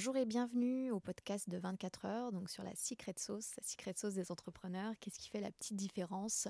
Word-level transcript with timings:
Bonjour 0.00 0.16
et 0.16 0.24
bienvenue 0.24 0.90
au 0.92 0.98
podcast 0.98 1.50
de 1.50 1.58
24 1.58 2.06
heures, 2.06 2.32
donc 2.32 2.48
sur 2.48 2.62
la 2.62 2.74
secret 2.74 3.12
sauce, 3.18 3.50
la 3.58 3.62
secret 3.62 3.92
sauce 3.94 4.14
des 4.14 4.32
entrepreneurs. 4.32 4.94
Qu'est-ce 4.98 5.18
qui 5.18 5.28
fait 5.28 5.42
la 5.42 5.50
petite 5.50 5.76
différence, 5.76 6.48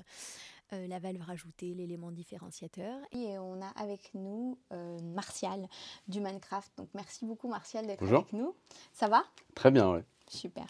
euh, 0.71 0.87
la 0.87 0.99
valeur 0.99 1.29
ajoutée, 1.29 1.73
l'élément 1.73 2.11
différenciateur? 2.11 2.97
Et 3.11 3.37
on 3.39 3.61
a 3.61 3.67
avec 3.75 4.11
nous 4.13 4.57
euh, 4.71 4.97
Martial 5.01 5.67
du 6.07 6.21
Minecraft. 6.21 6.71
Donc 6.77 6.87
merci 6.93 7.25
beaucoup 7.25 7.49
Martial 7.49 7.85
d'être 7.85 8.01
avec 8.03 8.31
nous. 8.31 8.55
Ça 8.93 9.09
va? 9.09 9.25
Très 9.53 9.69
bien, 9.69 9.91
oui. 9.91 9.99
Super. 10.29 10.65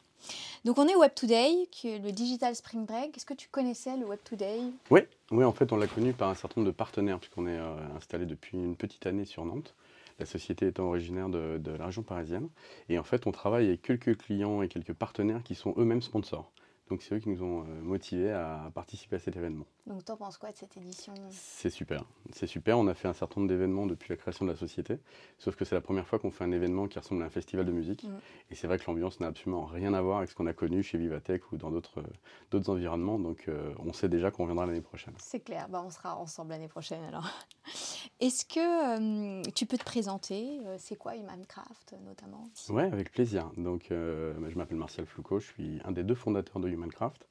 Donc 0.66 0.80
on 0.80 0.88
est 0.88 0.96
Web 0.96 1.14
Today, 1.14 1.68
le 1.84 2.10
Digital 2.10 2.56
Spring 2.56 2.88
Break. 2.88 3.16
Est-ce 3.16 3.28
que 3.28 3.36
tu 3.36 3.48
connaissais 3.50 3.96
le 3.96 4.08
Web 4.08 4.22
Today? 4.24 4.60
Oui, 4.90 5.02
oui, 5.30 5.44
en 5.44 5.54
fait 5.54 5.72
on 5.72 5.78
l'a 5.78 5.86
connu 5.86 6.14
par 6.14 6.30
un 6.30 6.36
certain 6.36 6.62
nombre 6.62 6.72
de 6.72 6.76
partenaires 6.76 7.20
puisqu'on 7.20 7.46
est 7.46 7.60
euh, 7.60 7.76
installé 7.96 8.26
depuis 8.26 8.58
une 8.58 8.76
petite 8.76 9.06
année 9.06 9.26
sur 9.26 9.46
Nantes 9.46 9.76
la 10.22 10.26
société 10.26 10.68
étant 10.68 10.86
originaire 10.86 11.30
de, 11.30 11.60
la 11.78 11.86
région 11.86 12.04
parisienne. 12.04 12.50
Et 12.90 12.98
en 12.98 13.04
fait, 13.04 13.28
on 13.28 13.32
travaille 13.32 13.68
avec 13.68 13.82
quelques 13.82 14.18
clients 14.18 14.62
et 14.62 14.68
quelques 14.68 14.94
partenaires 14.94 15.44
qui 15.44 15.56
sont 15.56 15.74
eux-mêmes 15.78 16.02
sponsors. 16.02 16.52
Donc 16.90 17.02
c'est 17.02 17.16
eux 17.16 17.20
qui 17.20 17.30
nous 17.30 17.42
ont 17.42 17.62
euh, 17.62 17.82
motivés 17.82 18.32
à 18.32 18.70
participer 18.74 19.16
à 19.16 19.20
cet 19.20 19.38
événement. 19.38 19.66
Donc 19.88 20.06
t'en 20.06 20.18
penses 20.18 20.38
quoi 20.38 20.52
de 20.52 20.58
cette 20.58 20.76
édition? 20.78 21.14
C'est 21.30 21.70
super, 21.70 22.04
c'est 22.34 22.48
super. 22.48 22.78
On 22.78 22.88
a 22.88 22.94
fait 22.94 23.08
un 23.08 23.14
certain 23.14 23.40
nombre 23.40 23.50
d'événements 23.50 23.86
depuis 23.86 24.10
la 24.10 24.18
création 24.18 24.46
de 24.46 24.52
la 24.52 24.58
société, 24.58 25.00
sauf 25.40 25.56
que 25.56 25.66
c'est 25.66 25.74
la 25.74 25.82
première 25.82 26.06
fois 26.06 26.20
qu'on 26.20 26.32
fait 26.32 26.44
un 26.44 26.52
événement 26.52 26.88
qui 26.88 27.00
ressemble 27.00 27.24
à 27.24 27.26
un 27.26 27.30
festival 27.30 27.66
de 27.66 27.72
musique. 27.72 28.04
Mm. 28.04 28.20
Et 28.52 28.56
c'est 28.56 28.68
vrai 28.68 28.78
que 28.78 28.84
l'ambiance 28.88 29.20
n'a 29.22 29.28
absolument 29.28 29.66
rien 29.66 29.94
à 29.94 30.02
voir 30.02 30.20
avec 30.20 30.30
ce 30.30 30.36
qu'on 30.36 30.48
a 30.48 30.54
connu 30.54 30.84
chez 30.84 30.98
Vivatech 30.98 31.52
ou 31.52 31.58
dans 31.58 31.72
d'autres 31.72 32.04
d'autres 32.52 32.70
environnements. 32.70 33.18
Donc 33.18 33.46
euh, 33.48 33.74
on 33.80 33.94
sait 33.94 34.10
déjà 34.10 34.30
qu'on 34.30 34.44
reviendra 34.44 34.66
l'année 34.66 34.82
prochaine. 34.82 35.14
C'est 35.18 35.40
clair, 35.40 35.68
bah, 35.70 35.82
on 35.86 35.90
sera 35.90 36.18
ensemble 36.18 36.52
l'année 36.52 36.68
prochaine 36.68 37.04
alors. 37.06 37.30
Est-ce 38.20 38.46
que 38.46 39.40
euh, 39.40 39.42
tu 39.56 39.66
peux 39.66 39.78
te 39.78 39.84
présenter? 39.84 40.60
C'est 40.78 40.96
quoi 40.96 41.16
Humancraft 41.16 41.96
notamment? 42.06 42.50
Oui, 42.70 42.84
avec 42.84 43.12
plaisir. 43.12 43.50
Donc 43.58 43.88
bah, 43.90 44.50
je 44.50 44.56
m'appelle 44.58 44.78
Martial 44.78 45.08
Floucault, 45.08 45.40
je 45.40 45.48
suis 45.48 45.80
un 45.86 45.92
des 45.92 46.04
deux 46.04 46.16
fondateurs 46.16 46.60
de 46.60 46.68
Minecraft. 46.82 47.28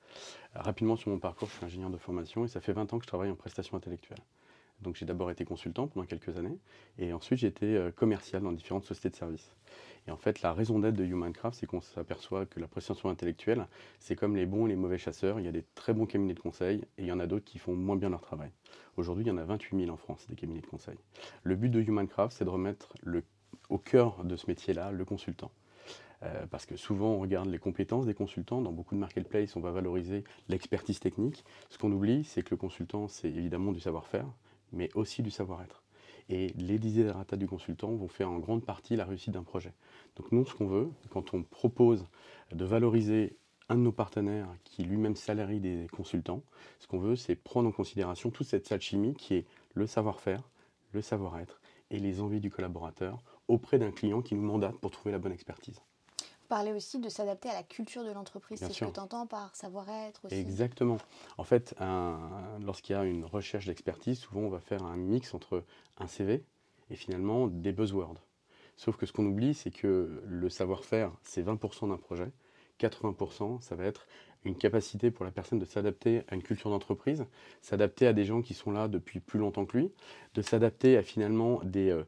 Rapidement 0.55 0.97
sur 0.97 1.11
mon 1.11 1.19
parcours, 1.19 1.49
je 1.49 1.57
suis 1.57 1.67
ingénieur 1.67 1.91
de 1.91 1.99
formation 1.99 2.45
et 2.45 2.49
ça 2.49 2.61
fait 2.61 2.73
20 2.73 2.93
ans 2.93 2.99
que 2.99 3.05
je 3.05 3.09
travaille 3.09 3.31
en 3.31 3.37
prestation 3.37 3.77
intellectuelle. 3.77 4.19
Donc 4.83 4.97
j'ai 4.97 5.05
d'abord 5.05 5.31
été 5.31 5.45
consultant 5.45 5.89
pendant 5.89 6.07
quelques 6.07 6.37
années 6.39 6.59
et 6.99 7.13
ensuite 7.13 7.39
j'ai 7.39 7.47
été 7.49 7.77
euh, 7.77 7.91
commercial 7.91 8.43
dans 8.43 8.53
différentes 8.53 8.85
sociétés 8.85 9.11
de 9.11 9.17
services. 9.17 9.55
Et 10.07 10.11
en 10.11 10.17
fait, 10.17 10.41
la 10.43 10.53
raison 10.53 10.79
d'être 10.79 10.97
de 10.97 11.05
Humancraft, 11.05 11.59
c'est 11.61 11.67
qu'on 11.67 11.83
s'aperçoit 11.83 12.47
que 12.47 12.59
la 12.59 12.67
prestation 12.67 13.11
intellectuelle, 13.11 13.67
c'est 13.99 14.17
comme 14.17 14.35
les 14.35 14.47
bons 14.47 14.67
et 14.67 14.71
les 14.71 14.77
mauvais 14.77 14.97
chasseurs. 14.97 15.39
Il 15.39 15.45
y 15.45 15.49
a 15.49 15.53
des 15.53 15.65
très 15.75 15.93
bons 15.93 16.07
cabinets 16.07 16.35
de 16.35 16.41
conseil 16.41 16.81
et 16.97 17.03
il 17.03 17.07
y 17.07 17.13
en 17.13 17.21
a 17.21 17.27
d'autres 17.27 17.45
qui 17.45 17.59
font 17.59 17.75
moins 17.75 17.97
bien 17.97 18.09
leur 18.09 18.23
travail. 18.23 18.51
Aujourd'hui, 18.97 19.25
il 19.25 19.29
y 19.29 19.31
en 19.31 19.37
a 19.37 19.45
28 19.45 19.79
000 19.79 19.91
en 19.91 19.97
France, 19.97 20.27
des 20.29 20.37
cabinets 20.37 20.63
de 20.63 20.67
conseil. 20.67 20.97
Le 21.43 21.55
but 21.55 21.69
de 21.69 21.81
Humancraft, 21.81 22.37
c'est 22.37 22.45
de 22.45 22.51
remettre 22.51 22.95
au 23.69 23.79
cœur 23.79 24.25
de 24.25 24.37
ce 24.37 24.47
métier-là 24.47 24.91
le 24.91 25.05
consultant. 25.05 25.51
Euh, 26.23 26.47
parce 26.47 26.67
que 26.67 26.77
souvent 26.77 27.13
on 27.13 27.19
regarde 27.19 27.49
les 27.49 27.59
compétences 27.59 28.07
des 28.07 28.15
consultants. 28.15 28.61
Dans 28.61 28.73
beaucoup 28.73 28.95
de 28.95 29.01
marketplaces, 29.01 29.57
on 29.57 29.61
va 29.61 29.71
valoriser 29.71 30.25
l'expertise 30.49 31.01
technique. 31.01 31.45
Ce 31.71 31.79
qu'on 31.79 31.93
oublie, 31.93 32.25
c'est 32.25 32.43
que 32.43 32.51
le 32.51 32.57
consultant, 32.57 33.09
c'est 33.09 33.29
évidemment 33.29 33.73
du 33.73 33.81
savoir-faire, 33.81 34.27
mais 34.73 34.91
aussi 34.95 35.23
du 35.23 35.31
savoir-être. 35.31 35.83
Et 36.29 36.49
les 36.57 36.79
desiderata 36.79 37.37
du 37.37 37.49
consultant 37.49 37.93
vont 37.95 38.09
faire 38.09 38.31
en 38.31 38.39
grande 38.39 38.65
partie 38.65 38.97
la 38.97 39.05
réussite 39.05 39.33
d'un 39.33 39.43
projet. 39.43 39.73
Donc 40.17 40.31
nous, 40.31 40.45
ce 40.45 40.55
qu'on 40.55 40.67
veut, 40.67 40.91
quand 41.09 41.35
on 41.35 41.43
propose 41.43 42.07
de 42.53 42.65
valoriser 42.65 43.37
un 43.69 43.77
de 43.77 43.81
nos 43.81 43.93
partenaires 43.93 44.49
qui 44.65 44.85
lui-même 44.85 45.17
salarie 45.17 45.61
des 45.61 45.87
consultants, 45.93 46.43
ce 46.79 46.87
qu'on 46.87 46.99
veut, 46.99 47.17
c'est 47.17 47.35
prendre 47.35 47.69
en 47.69 47.73
considération 47.73 48.31
toute 48.31 48.47
cette 48.47 48.67
salle 48.67 48.81
chimie 48.81 49.15
qui 49.15 49.35
est 49.35 49.47
le 49.75 49.87
savoir-faire, 49.87 50.49
le 50.93 51.03
savoir-être 51.03 51.61
et 51.91 51.99
les 51.99 52.21
envies 52.21 52.41
du 52.41 52.51
collaborateur 52.51 53.23
auprès 53.49 53.79
d'un 53.79 53.91
client 53.91 54.23
qui 54.23 54.35
nous 54.35 54.43
mandate 54.43 54.77
pour 54.79 54.91
trouver 54.91 55.13
la 55.13 55.19
bonne 55.19 55.33
expertise 55.33 55.81
parler 56.51 56.73
aussi 56.73 56.99
de 56.99 57.09
s'adapter 57.09 57.49
à 57.49 57.55
la 57.55 57.63
culture 57.63 58.05
de 58.05 58.11
l'entreprise. 58.11 58.59
C'est 58.59 58.73
ce 58.73 58.85
que 58.85 58.91
tu 58.91 59.01
entends 59.01 59.27
par 59.27 59.55
savoir-être 59.57 60.27
aussi. 60.27 60.35
Exactement. 60.35 60.99
En 61.39 61.45
fait, 61.45 61.75
lorsqu'il 62.61 62.95
y 62.95 62.99
a 62.99 63.05
une 63.05 63.25
recherche 63.25 63.67
d'expertise, 63.67 64.19
souvent 64.19 64.41
on 64.41 64.51
va 64.51 64.61
faire 64.61 64.83
un 64.83 64.97
mix 64.97 65.33
entre 65.33 65.65
un 65.99 66.09
CV 66.09 66.45
et 66.91 66.97
finalement 66.97 67.47
des 67.47 67.73
buzzwords. 67.73 68.21
Sauf 68.77 68.97
que 68.97 69.07
ce 69.07 69.13
qu'on 69.13 69.27
oublie, 69.27 69.55
c'est 69.55 69.71
que 69.71 70.23
le 70.27 70.49
savoir-faire, 70.49 71.13
c'est 71.23 71.43
20% 71.43 71.89
d'un 71.89 71.97
projet. 71.97 72.31
80%, 72.81 73.61
ça 73.61 73.77
va 73.77 73.85
être 73.85 74.07
une 74.45 74.57
capacité 74.57 75.11
pour 75.11 75.25
la 75.25 75.31
personne 75.31 75.59
de 75.59 75.67
s'adapter 75.67 76.23
à 76.29 76.35
une 76.35 76.43
culture 76.43 76.71
d'entreprise, 76.71 77.27
s'adapter 77.61 78.07
à 78.07 78.13
des 78.13 78.25
gens 78.25 78.41
qui 78.43 78.55
sont 78.55 78.73
là 78.73 78.89
depuis 78.89 79.21
plus 79.21 79.39
longtemps 79.39 79.67
que 79.67 79.77
lui, 79.77 79.93
de 80.35 80.43
s'adapter 80.43 80.97
à 80.97 81.03
finalement 81.03 81.61
des, 81.63 81.91
euh, 81.91 82.05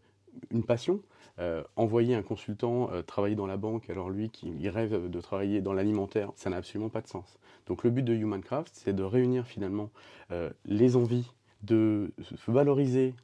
une 0.50 0.64
passion. 0.64 1.00
Euh, 1.38 1.64
envoyer 1.76 2.14
un 2.14 2.22
consultant 2.22 2.90
euh, 2.92 3.00
travailler 3.00 3.36
dans 3.36 3.46
la 3.46 3.56
banque, 3.56 3.88
alors 3.88 4.10
lui 4.10 4.28
qui 4.28 4.68
rêve 4.68 5.08
de 5.08 5.20
travailler 5.20 5.62
dans 5.62 5.72
l'alimentaire, 5.72 6.30
ça 6.36 6.50
n'a 6.50 6.58
absolument 6.58 6.90
pas 6.90 7.00
de 7.00 7.08
sens. 7.08 7.38
Donc 7.66 7.84
le 7.84 7.90
but 7.90 8.02
de 8.02 8.12
Humancraft, 8.12 8.70
c'est 8.74 8.92
de 8.92 9.02
réunir 9.02 9.46
finalement 9.46 9.88
euh, 10.30 10.50
les 10.66 10.94
envies, 10.94 11.32
de 11.62 12.12
valoriser 12.48 13.14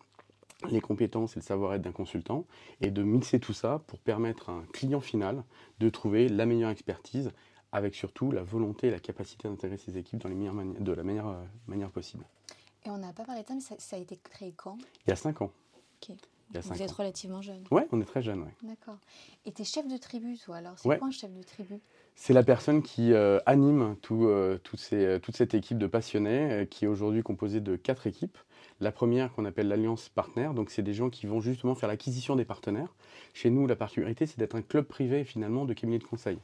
les 0.70 0.80
compétences 0.80 1.36
et 1.36 1.40
le 1.40 1.44
savoir-être 1.44 1.82
d'un 1.82 1.92
consultant 1.92 2.46
et 2.80 2.90
de 2.90 3.02
mixer 3.02 3.40
tout 3.40 3.52
ça 3.52 3.82
pour 3.86 3.98
permettre 3.98 4.48
à 4.48 4.54
un 4.54 4.64
client 4.72 5.00
final 5.00 5.44
de 5.78 5.90
trouver 5.90 6.28
la 6.30 6.46
meilleure 6.46 6.70
expertise 6.70 7.30
avec 7.72 7.94
surtout 7.94 8.32
la 8.32 8.42
volonté 8.42 8.86
et 8.86 8.90
la 8.90 9.00
capacité 9.00 9.48
d'intégrer 9.48 9.76
ses 9.76 9.98
équipes 9.98 10.20
dans 10.20 10.30
les 10.30 10.34
meilleures 10.34 10.54
de 10.80 10.92
la 10.92 11.02
meilleure 11.02 11.36
manière 11.66 11.90
possible. 11.90 12.24
Et 12.86 12.90
on 12.90 12.96
n'a 12.96 13.12
pas 13.12 13.24
parlé 13.24 13.42
de 13.42 13.46
ça, 13.46 13.54
mais 13.54 13.76
ça, 13.78 13.96
a 13.96 13.98
été 13.98 14.16
créé 14.16 14.54
quand? 14.56 14.78
Il 15.06 15.10
y 15.10 15.12
a 15.12 15.16
cinq 15.16 15.42
ans. 15.42 15.52
Vous 16.54 16.82
êtes 16.82 16.90
relativement 16.90 17.42
jeune. 17.42 17.62
Oui, 17.70 17.82
on 17.92 18.00
est 18.00 18.04
très 18.04 18.22
jeune. 18.22 18.40
Ouais. 18.40 18.54
D'accord. 18.62 18.98
Et 19.44 19.52
tu 19.52 19.62
es 19.62 19.64
chef 19.64 19.86
de 19.86 19.96
tribu, 19.96 20.38
toi, 20.38 20.56
alors 20.56 20.74
C'est 20.76 20.98
quoi 20.98 21.08
un 21.08 21.10
chef 21.10 21.32
de 21.32 21.42
tribu? 21.42 21.80
C'est 22.14 22.32
la 22.32 22.42
personne 22.42 22.82
qui 22.82 23.12
euh, 23.12 23.38
anime 23.46 23.96
tout, 24.02 24.26
euh, 24.26 24.58
euh, 24.92 25.18
toute 25.18 25.36
cette 25.36 25.54
équipe 25.54 25.78
de 25.78 25.86
passionnés, 25.86 26.66
qui 26.70 26.84
est 26.84 26.88
aujourd'hui 26.88 27.22
composée 27.22 27.60
de 27.60 27.76
quatre 27.76 28.06
équipes. 28.06 28.38
La 28.80 28.92
première 28.92 29.32
qu'on 29.32 29.44
appelle 29.44 29.68
l'Alliance 29.68 30.08
Partenaire, 30.08 30.54
donc 30.54 30.70
c'est 30.70 30.82
des 30.82 30.94
gens 30.94 31.10
qui 31.10 31.26
vont 31.26 31.40
justement 31.40 31.74
faire 31.74 31.88
l'acquisition 31.88 32.36
des 32.36 32.44
partenaires. 32.44 32.94
Chez 33.34 33.50
nous, 33.50 33.66
la 33.66 33.76
particularité, 33.76 34.26
c'est 34.26 34.38
d'être 34.38 34.54
un 34.54 34.62
club 34.62 34.86
privé 34.86 35.24
finalement 35.24 35.64
de 35.64 35.74
cabinet 35.74 35.98
de 35.98 36.04
conseil. 36.04 36.38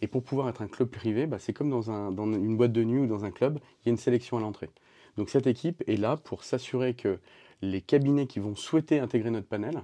Et 0.00 0.06
pour 0.06 0.22
pouvoir 0.22 0.48
être 0.48 0.62
un 0.62 0.68
club 0.68 0.88
privé, 0.88 1.26
bah, 1.26 1.38
c'est 1.38 1.52
comme 1.52 1.70
dans, 1.70 1.90
un, 1.90 2.10
dans 2.10 2.26
une 2.32 2.56
boîte 2.56 2.72
de 2.72 2.84
nuit 2.84 3.00
ou 3.00 3.06
dans 3.06 3.24
un 3.24 3.30
club, 3.30 3.58
il 3.82 3.86
y 3.86 3.90
a 3.90 3.92
une 3.92 3.98
sélection 3.98 4.38
à 4.38 4.40
l'entrée. 4.40 4.70
Donc 5.16 5.28
cette 5.28 5.46
équipe 5.46 5.82
est 5.86 5.96
là 5.96 6.16
pour 6.16 6.44
s'assurer 6.44 6.94
que 6.94 7.18
les 7.62 7.80
cabinets 7.80 8.26
qui 8.26 8.40
vont 8.40 8.56
souhaiter 8.56 8.98
intégrer 8.98 9.30
notre 9.30 9.46
panel 9.46 9.82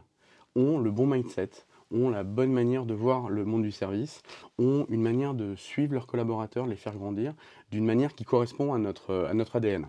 ont 0.56 0.78
le 0.78 0.91
bon 0.91 1.06
mindset, 1.06 1.50
ont 1.91 2.11
la 2.11 2.25
bonne 2.25 2.53
manière 2.53 2.84
de 2.84 2.94
voir 2.94 3.31
le 3.31 3.44
monde 3.44 3.62
du 3.62 3.72
service, 3.72 4.22
ont 4.59 4.84
une 4.91 5.00
manière 5.00 5.34
de 5.34 5.55
suivre 5.55 5.94
leurs 5.94 6.06
collaborateurs, 6.06 6.67
les 6.67 6.77
faire 6.77 6.97
grandir, 6.97 7.34
d'une 7.71 7.84
manière 7.84 8.15
qui 8.15 8.25
correspond 8.25 8.75
à 8.75 8.78
notre, 8.78 9.27
à 9.31 9.34
notre 9.34 9.56
ADN. 9.56 9.87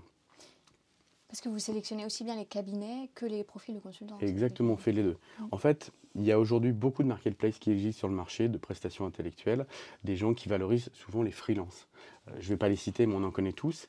Parce 1.28 1.41
que 1.41 1.49
vous 1.49 1.59
sélectionnez 1.59 2.05
aussi 2.05 2.23
bien 2.23 2.35
les 2.35 2.45
cabinets 2.45 3.09
que 3.13 3.25
les 3.25 3.44
profils 3.44 3.75
de 3.75 3.79
consultants. 3.79 4.17
Exactement, 4.19 4.73
on 4.73 4.78
fait 4.78 4.91
les 4.91 5.03
deux. 5.03 5.17
En 5.51 5.57
fait, 5.57 5.91
il 6.16 6.23
y 6.23 6.31
a 6.31 6.39
aujourd'hui 6.39 6.72
beaucoup 6.72 7.03
de 7.03 7.07
marketplaces 7.07 7.59
qui 7.59 7.72
existent 7.72 7.99
sur 7.99 8.07
le 8.07 8.16
marché 8.16 8.47
de 8.47 8.57
prestations 8.57 9.05
intellectuelles, 9.05 9.67
des 10.03 10.16
gens 10.16 10.33
qui 10.33 10.49
valorisent 10.49 10.89
souvent 10.94 11.22
les 11.22 11.31
freelances. 11.31 11.88
Euh, 12.28 12.31
je 12.39 12.45
ne 12.45 12.49
vais 12.49 12.57
pas 12.57 12.69
les 12.69 12.75
citer, 12.75 13.05
mais 13.05 13.13
on 13.13 13.23
en 13.23 13.29
connaît 13.29 13.53
tous. 13.53 13.88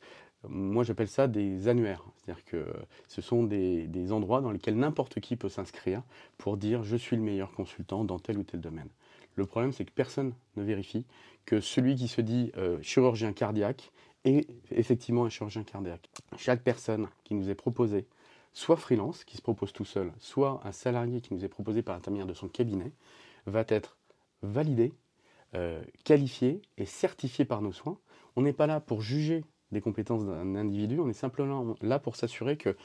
Moi, 0.48 0.84
j'appelle 0.84 1.08
ça 1.08 1.28
des 1.28 1.68
annuaires. 1.68 2.04
C'est-à-dire 2.16 2.44
que 2.44 2.66
ce 3.08 3.20
sont 3.20 3.44
des, 3.44 4.12
endroits 4.12 4.40
dans 4.40 4.50
lesquels 4.50 4.76
n'importe 4.76 5.20
qui 5.20 5.36
peut 5.36 5.48
s'inscrire 5.48 6.02
pour 6.38 6.56
dire 6.56 6.82
je 6.82 6.96
suis 6.96 7.16
le 7.16 7.22
meilleur 7.22 7.52
consultant 7.52 8.04
dans 8.04 8.18
tel 8.18 8.38
ou 8.38 8.42
tel 8.42 8.60
domaine. 8.60 8.88
Le 9.36 9.46
problème, 9.46 9.72
c'est 9.72 9.84
que 9.84 9.92
personne 9.92 10.32
ne 10.56 10.62
vérifie 10.62 11.06
que 11.44 11.60
celui 11.60 11.94
qui 11.94 12.08
se 12.08 12.20
dit 12.20 12.52
euh, 12.56 12.80
chirurgien 12.82 13.32
cardiaque 13.32 13.92
est 14.24 14.48
effectivement 14.70 15.24
un 15.24 15.28
chirurgien 15.28 15.62
cardiaque. 15.62 16.10
Chaque 16.36 16.62
personne 16.62 17.08
qui 17.24 17.34
nous 17.34 17.48
est 17.48 17.54
proposée, 17.54 18.06
soit 18.52 18.76
freelance, 18.76 19.24
qui 19.24 19.36
se 19.36 19.42
propose 19.42 19.72
tout 19.72 19.84
seul, 19.84 20.12
soit 20.18 20.60
un 20.64 20.72
salarié 20.72 21.20
qui 21.20 21.32
nous 21.34 21.44
est 21.44 21.48
proposé 21.48 21.82
par 21.82 21.94
l'intermédiaire 21.94 22.26
de 22.26 22.34
son 22.34 22.48
cabinet, 22.48 22.92
va 23.46 23.64
être 23.68 23.96
validé, 24.42 24.92
euh, 25.54 25.82
qualifié 26.04 26.60
et 26.76 26.86
certifié 26.86 27.44
par 27.44 27.62
nos 27.62 27.72
soins. 27.72 27.98
On 28.36 28.42
n'est 28.42 28.52
pas 28.52 28.66
là 28.66 28.80
pour 28.80 29.00
juger 29.00 29.44
des 29.72 29.80
compétences 29.80 30.24
d'un 30.24 30.54
individu, 30.56 30.98
on 31.00 31.08
est 31.08 31.14
simplement 31.14 31.76
là 31.80 31.98
pour 31.98 32.16
s'assurer 32.16 32.56
que 32.56 32.76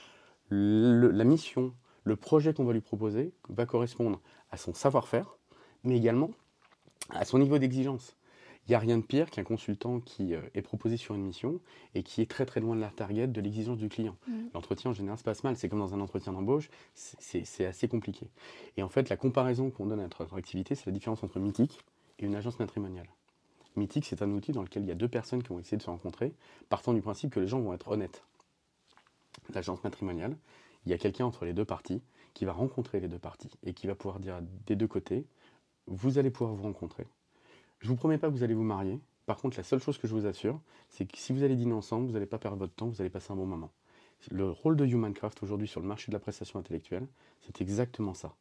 la 0.50 1.24
mission, 1.24 1.74
le 2.04 2.16
projet 2.16 2.54
qu'on 2.54 2.66
va 2.66 2.74
lui 2.74 2.82
proposer 2.82 3.34
va 3.50 3.66
correspondre 3.66 4.22
à 4.52 4.58
son 4.58 4.74
savoir-faire, 4.74 5.38
mais 5.84 5.98
également 5.98 6.32
à 7.10 7.26
son 7.26 7.40
niveau 7.40 7.58
d'exigence. 7.58 8.16
Il 8.68 8.72
n'y 8.72 8.76
a 8.76 8.80
rien 8.80 8.98
de 8.98 9.04
pire 9.04 9.30
qu'un 9.30 9.44
consultant 9.44 10.00
qui 10.00 10.34
euh, 10.34 10.42
est 10.56 10.64
proposé 10.64 10.98
sur 10.98 11.14
une 11.14 11.22
mission 11.22 11.60
et 11.94 12.02
qui 12.02 12.22
est 12.22 12.26
très 12.26 12.48
très 12.48 12.60
loin 12.60 12.76
de 12.76 12.82
la 12.82 12.90
target, 12.90 13.28
de 13.28 13.40
l'exigence 13.40 13.78
du 13.78 13.90
client. 13.90 14.18
Mmh. 14.28 14.34
L'entretien 14.56 14.90
en 14.90 14.94
général 14.94 15.20
se 15.20 15.24
passe 15.24 15.44
mal, 15.44 15.56
c'est 15.56 15.70
comme 15.70 15.80
dans 15.80 15.94
un 15.94 16.00
entretien 16.00 16.34
d'embauche, 16.34 16.72
c'est 16.96 17.66
assez 17.66 17.88
compliqué. 17.88 18.28
Et 18.78 18.82
en 18.82 18.90
fait, 18.90 19.10
la 19.10 19.18
comparaison 19.18 19.70
qu'on 19.70 19.86
donne 19.86 20.00
à 20.00 20.04
notre 20.04 20.36
activité, 20.36 20.74
c'est 20.74 20.88
la 20.88 20.94
différence 20.94 21.24
entre 21.24 21.40
Mythique 21.40 21.80
et 22.18 22.26
une 22.26 22.34
agence 22.34 22.58
matrimoniale. 22.58 23.08
Mythique, 23.76 24.06
c'est 24.06 24.22
un 24.22 24.32
outil 24.32 24.52
dans 24.52 24.62
lequel 24.62 24.84
il 24.84 24.90
y 24.90 24.92
a 24.92 24.96
deux 24.96 25.08
personnes 25.08 25.44
qui 25.44 25.50
vont 25.50 25.60
essayer 25.60 25.78
de 25.78 25.82
se 25.84 25.90
rencontrer, 25.90 26.34
partant 26.70 26.94
du 26.94 27.02
principe 27.02 27.32
que 27.32 27.40
les 27.40 27.48
gens 27.48 27.60
vont 27.60 27.74
être 27.74 27.90
honnêtes. 27.90 28.24
L'agence 29.54 29.84
matrimoniale, 29.84 30.38
il 30.86 30.92
y 30.92 30.94
a 30.94 30.98
quelqu'un 30.98 31.26
entre 31.26 31.46
les 31.46 31.54
deux 31.54 31.66
parties 31.66 32.02
qui 32.34 32.46
va 32.46 32.54
rencontrer 32.54 33.00
les 33.00 33.08
deux 33.08 33.20
parties 33.20 33.52
et 33.64 33.74
qui 33.74 33.88
va 33.88 33.96
pouvoir 33.96 34.20
dire 34.20 34.40
des 34.66 34.76
deux 34.76 34.88
côtés 34.88 35.26
vous 35.88 36.18
allez 36.18 36.32
pouvoir 36.32 36.56
vous 36.56 36.64
rencontrer. 36.64 37.06
Je 37.80 37.88
ne 37.88 37.90
vous 37.90 37.96
promets 37.96 38.18
pas 38.18 38.28
que 38.28 38.34
vous 38.34 38.44
allez 38.44 38.54
vous 38.54 38.64
marier. 38.64 39.00
Par 39.26 39.38
contre, 39.38 39.58
la 39.58 39.64
seule 39.64 39.80
chose 39.80 39.98
que 39.98 40.08
je 40.08 40.14
vous 40.14 40.26
assure, 40.26 40.60
c'est 40.90 41.06
que 41.06 41.18
si 41.18 41.34
vous 41.34 41.44
allez 41.44 41.56
dîner 41.56 41.74
ensemble, 41.74 42.08
vous 42.08 42.14
n'allez 42.14 42.26
pas 42.26 42.38
perdre 42.38 42.58
votre 42.58 42.74
temps, 42.74 42.88
vous 42.88 43.02
allez 43.02 43.10
passer 43.10 43.32
un 43.32 43.36
bon 43.36 43.46
moment. 43.46 43.72
Le 44.32 44.50
rôle 44.50 44.76
de 44.76 44.86
Humancraft 44.86 45.44
aujourd'hui 45.44 45.68
sur 45.68 45.82
le 45.82 45.88
marché 45.88 46.12
de 46.12 46.14
la 46.14 46.20
prestation 46.20 46.60
intellectuelle, 46.60 47.08
c'est 47.42 47.62
exactement 47.62 48.14
ça. 48.14 48.34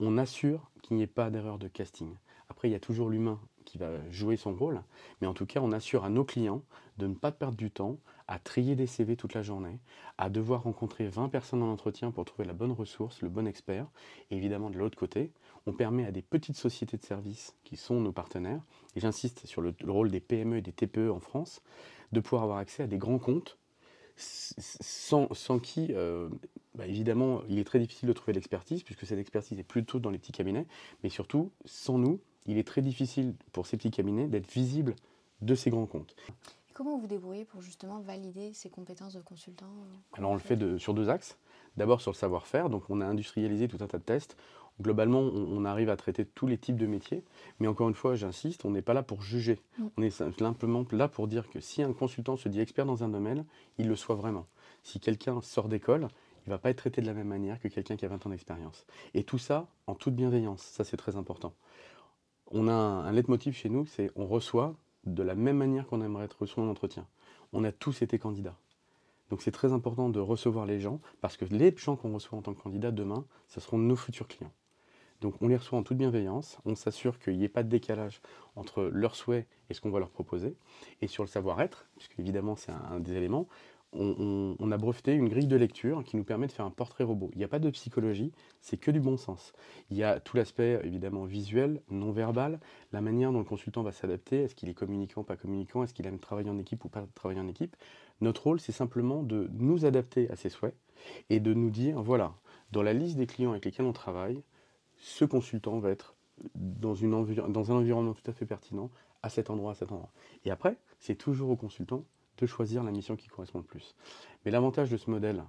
On 0.00 0.18
assure 0.18 0.70
qu'il 0.82 0.96
n'y 0.96 1.02
ait 1.02 1.06
pas 1.06 1.30
d'erreur 1.30 1.58
de 1.58 1.68
casting. 1.68 2.14
Après, 2.48 2.68
il 2.68 2.72
y 2.72 2.76
a 2.76 2.80
toujours 2.80 3.08
l'humain 3.08 3.40
qui 3.64 3.78
va 3.78 3.90
jouer 4.10 4.36
son 4.36 4.54
rôle, 4.54 4.82
mais 5.20 5.26
en 5.26 5.34
tout 5.34 5.46
cas, 5.46 5.60
on 5.60 5.72
assure 5.72 6.04
à 6.04 6.10
nos 6.10 6.24
clients 6.24 6.62
de 6.98 7.06
ne 7.06 7.14
pas 7.14 7.32
perdre 7.32 7.56
du 7.56 7.70
temps 7.70 7.98
à 8.28 8.38
trier 8.38 8.76
des 8.76 8.86
CV 8.86 9.16
toute 9.16 9.34
la 9.34 9.42
journée, 9.42 9.78
à 10.18 10.30
devoir 10.30 10.62
rencontrer 10.62 11.06
20 11.06 11.28
personnes 11.28 11.62
en 11.62 11.72
entretien 11.72 12.10
pour 12.10 12.24
trouver 12.24 12.46
la 12.46 12.52
bonne 12.52 12.72
ressource, 12.72 13.22
le 13.22 13.28
bon 13.28 13.46
expert. 13.46 13.86
Et 14.30 14.36
évidemment, 14.36 14.70
de 14.70 14.78
l'autre 14.78 14.98
côté, 14.98 15.32
on 15.66 15.72
permet 15.72 16.04
à 16.04 16.12
des 16.12 16.22
petites 16.22 16.56
sociétés 16.56 16.96
de 16.96 17.04
services 17.04 17.54
qui 17.64 17.76
sont 17.76 18.00
nos 18.00 18.12
partenaires, 18.12 18.62
et 18.94 19.00
j'insiste 19.00 19.46
sur 19.46 19.62
le, 19.62 19.74
rôle 19.86 20.10
des 20.10 20.20
PME 20.20 20.58
et 20.58 20.62
des 20.62 20.72
TPE 20.72 21.10
en 21.10 21.20
France, 21.20 21.62
de 22.12 22.20
pouvoir 22.20 22.44
avoir 22.44 22.58
accès 22.58 22.84
à 22.84 22.86
des 22.86 22.98
grands 22.98 23.18
comptes 23.18 23.58
sans, 24.16 25.58
qui, 25.58 25.88
euh, 25.90 26.28
bah, 26.74 26.86
évidemment, 26.86 27.42
il 27.48 27.58
est 27.58 27.64
très 27.64 27.78
difficile 27.78 28.08
de 28.08 28.12
trouver 28.12 28.32
l'expertise, 28.32 28.82
puisque 28.82 29.06
cette 29.06 29.18
expertise 29.18 29.58
est 29.58 29.64
plutôt 29.64 29.98
dans 29.98 30.10
les 30.10 30.18
petits 30.18 30.32
cabinets, 30.32 30.66
mais 31.02 31.08
surtout, 31.08 31.50
sans 31.64 31.98
nous, 31.98 32.20
il 32.46 32.58
est 32.58 32.66
très 32.66 32.82
difficile 32.82 33.34
pour 33.52 33.66
ces 33.66 33.76
petits 33.76 33.90
cabinets 33.90 34.26
d'être 34.26 34.50
visibles 34.50 34.94
de 35.42 35.54
ces 35.54 35.70
grands 35.70 35.86
comptes. 35.86 36.16
Comment 36.72 36.98
vous 36.98 37.06
débrouillez 37.06 37.44
pour 37.44 37.62
justement 37.62 38.00
valider 38.00 38.52
ces 38.52 38.68
compétences 38.68 39.14
de 39.14 39.20
consultant 39.20 39.66
euh, 39.66 40.18
Alors 40.18 40.30
on 40.30 40.34
le 40.34 40.40
fait 40.40 40.78
sur 40.78 40.94
deux 40.94 41.08
axes. 41.08 41.38
D'abord 41.76 42.00
sur 42.00 42.10
le 42.10 42.16
savoir-faire, 42.16 42.70
donc 42.70 42.84
on 42.88 43.02
a 43.02 43.06
industrialisé 43.06 43.68
tout 43.68 43.78
un 43.80 43.86
tas 43.86 43.98
de 43.98 44.02
tests. 44.02 44.36
Globalement, 44.80 45.20
on, 45.20 45.64
arrive 45.64 45.88
à 45.88 45.96
traiter 45.96 46.26
tous 46.26 46.46
les 46.46 46.58
types 46.58 46.76
de 46.76 46.86
métiers, 46.86 47.24
mais 47.60 47.66
encore 47.66 47.88
une 47.88 47.94
fois, 47.94 48.14
j'insiste, 48.14 48.64
on 48.64 48.70
n'est 48.70 48.82
pas 48.82 48.92
là 48.92 49.02
pour 49.02 49.22
juger. 49.22 49.58
On 49.96 50.02
est 50.02 50.10
simplement 50.10 50.84
là 50.92 51.08
pour 51.08 51.28
dire 51.28 51.48
que 51.48 51.60
si 51.60 51.82
un 51.82 51.94
consultant 51.94 52.36
se 52.36 52.48
dit 52.48 52.60
expert 52.60 52.84
dans 52.84 53.02
un 53.02 53.08
domaine, 53.08 53.46
il 53.78 53.88
le 53.88 53.96
soit 53.96 54.16
vraiment. 54.16 54.46
Si 54.82 55.00
quelqu'un 55.00 55.40
sort 55.40 55.68
d'école, 55.68 56.08
il 56.46 56.50
ne 56.50 56.54
va 56.54 56.58
pas 56.58 56.70
être 56.70 56.78
traité 56.78 57.00
de 57.00 57.06
la 57.06 57.14
même 57.14 57.28
manière 57.28 57.58
que 57.58 57.68
quelqu'un 57.68 57.96
qui 57.96 58.04
a 58.04 58.08
20 58.08 58.26
ans 58.26 58.30
d'expérience. 58.30 58.86
Et 59.14 59.24
tout 59.24 59.38
ça 59.38 59.66
en 59.86 59.94
toute 59.94 60.14
bienveillance, 60.14 60.60
ça 60.60 60.84
c'est 60.84 60.98
très 60.98 61.16
important 61.16 61.54
on 62.50 62.68
a 62.68 62.72
un, 62.72 63.12
leitmotiv 63.12 63.54
chez 63.54 63.68
nous, 63.68 63.86
c'est 63.86 64.10
on 64.16 64.26
reçoit 64.26 64.74
de 65.04 65.22
la 65.22 65.34
même 65.34 65.56
manière 65.56 65.86
qu'on 65.86 66.02
aimerait 66.02 66.24
être 66.24 66.40
reçu 66.40 66.60
en 66.60 66.68
entretien. 66.68 67.06
On 67.52 67.64
a 67.64 67.72
tous 67.72 68.02
été 68.02 68.18
candidats. 68.18 68.56
Donc 69.30 69.42
c'est 69.42 69.50
très 69.50 69.72
important 69.72 70.08
de 70.08 70.20
recevoir 70.20 70.66
les 70.66 70.80
gens, 70.80 71.00
parce 71.20 71.36
que 71.36 71.44
les 71.46 71.74
gens 71.76 71.96
qu'on 71.96 72.12
reçoit 72.12 72.38
en 72.38 72.42
tant 72.42 72.54
que 72.54 72.62
candidat 72.62 72.92
demain, 72.92 73.24
ce 73.48 73.60
seront 73.60 73.78
nos 73.78 73.96
futurs 73.96 74.28
clients. 74.28 74.52
Donc 75.20 75.34
on 75.40 75.48
les 75.48 75.56
reçoit 75.56 75.78
en 75.78 75.82
toute 75.82 75.96
bienveillance, 75.96 76.58
on 76.64 76.74
s'assure 76.74 77.18
qu'il 77.18 77.38
n'y 77.38 77.44
ait 77.44 77.48
pas 77.48 77.62
de 77.62 77.68
décalage 77.68 78.20
entre 78.54 78.84
leurs 78.84 79.16
souhaits 79.16 79.46
et 79.70 79.74
ce 79.74 79.80
qu'on 79.80 79.90
va 79.90 79.98
leur 79.98 80.10
proposer. 80.10 80.56
Et 81.00 81.06
sur 81.06 81.22
le 81.22 81.28
savoir-être, 81.28 81.86
puisque 81.96 82.18
évidemment 82.18 82.56
c'est 82.56 82.72
un, 82.72 83.00
des 83.00 83.14
éléments, 83.14 83.48
on, 83.92 84.72
a 84.72 84.76
breveté 84.76 85.14
une 85.14 85.28
grille 85.28 85.46
de 85.46 85.56
lecture 85.56 86.04
qui 86.04 86.16
nous 86.16 86.24
permet 86.24 86.46
de 86.46 86.52
faire 86.52 86.66
un 86.66 86.70
portrait 86.70 87.04
robot. 87.04 87.30
Il 87.32 87.38
n'y 87.38 87.44
a 87.44 87.48
pas 87.48 87.58
de 87.58 87.70
psychologie, 87.70 88.32
c'est 88.60 88.76
que 88.76 88.90
du 88.90 89.00
bon 89.00 89.16
sens. 89.16 89.52
Il 89.90 89.96
y 89.96 90.02
a 90.02 90.20
tout 90.20 90.36
l'aspect 90.36 90.80
évidemment 90.84 91.24
visuel, 91.24 91.80
non 91.88 92.12
verbal, 92.12 92.60
la 92.92 93.00
manière 93.00 93.32
dont 93.32 93.38
le 93.38 93.44
consultant 93.44 93.82
va 93.82 93.92
s'adapter, 93.92 94.42
est-ce 94.42 94.54
qu'il 94.54 94.68
est 94.68 94.74
communicant, 94.74 95.24
pas 95.24 95.36
communicant, 95.36 95.82
est-ce 95.82 95.94
qu'il 95.94 96.06
aime 96.06 96.18
travailler 96.18 96.50
en 96.50 96.58
équipe 96.58 96.84
ou 96.84 96.88
pas 96.88 97.06
travailler 97.14 97.40
en 97.40 97.48
équipe. 97.48 97.76
Notre 98.20 98.44
rôle, 98.44 98.60
c'est 98.60 98.72
simplement 98.72 99.22
de 99.22 99.48
nous 99.54 99.86
adapter 99.86 100.30
à 100.30 100.36
ses 100.36 100.50
souhaits 100.50 100.74
et 101.30 101.40
de 101.40 101.54
nous 101.54 101.70
dire, 101.70 102.02
voilà, 102.02 102.34
dans 102.72 102.82
la 102.82 102.92
liste 102.92 103.16
des 103.16 103.26
clients 103.26 103.52
avec 103.52 103.64
lesquels 103.64 103.86
on 103.86 103.92
travaille, 103.92 104.42
ce 105.06 105.24
consultant 105.24 105.78
va 105.78 105.90
être 105.90 106.16
dans, 106.56 107.04
un 107.04 107.12
environnement 107.12 108.12
tout 108.12 108.28
à 108.28 108.32
fait 108.32 108.44
pertinent, 108.44 108.90
à 109.22 109.28
cet 109.28 109.50
endroit, 109.50 109.70
à 109.70 109.74
cet 109.74 109.92
endroit. 109.92 110.10
Et 110.44 110.50
après, 110.50 110.76
c'est 110.98 111.14
toujours 111.14 111.50
au 111.50 111.56
consultant 111.56 112.04
de 112.38 112.46
choisir 112.46 112.82
la 112.82 112.90
mission 112.90 113.14
qui 113.14 113.28
correspond 113.28 113.58
le 113.58 113.64
plus. 113.64 113.94
Mais 114.44 114.50
l'avantage 114.50 114.90
de 114.90 114.96
ce 114.96 115.08
modèle, 115.08 115.44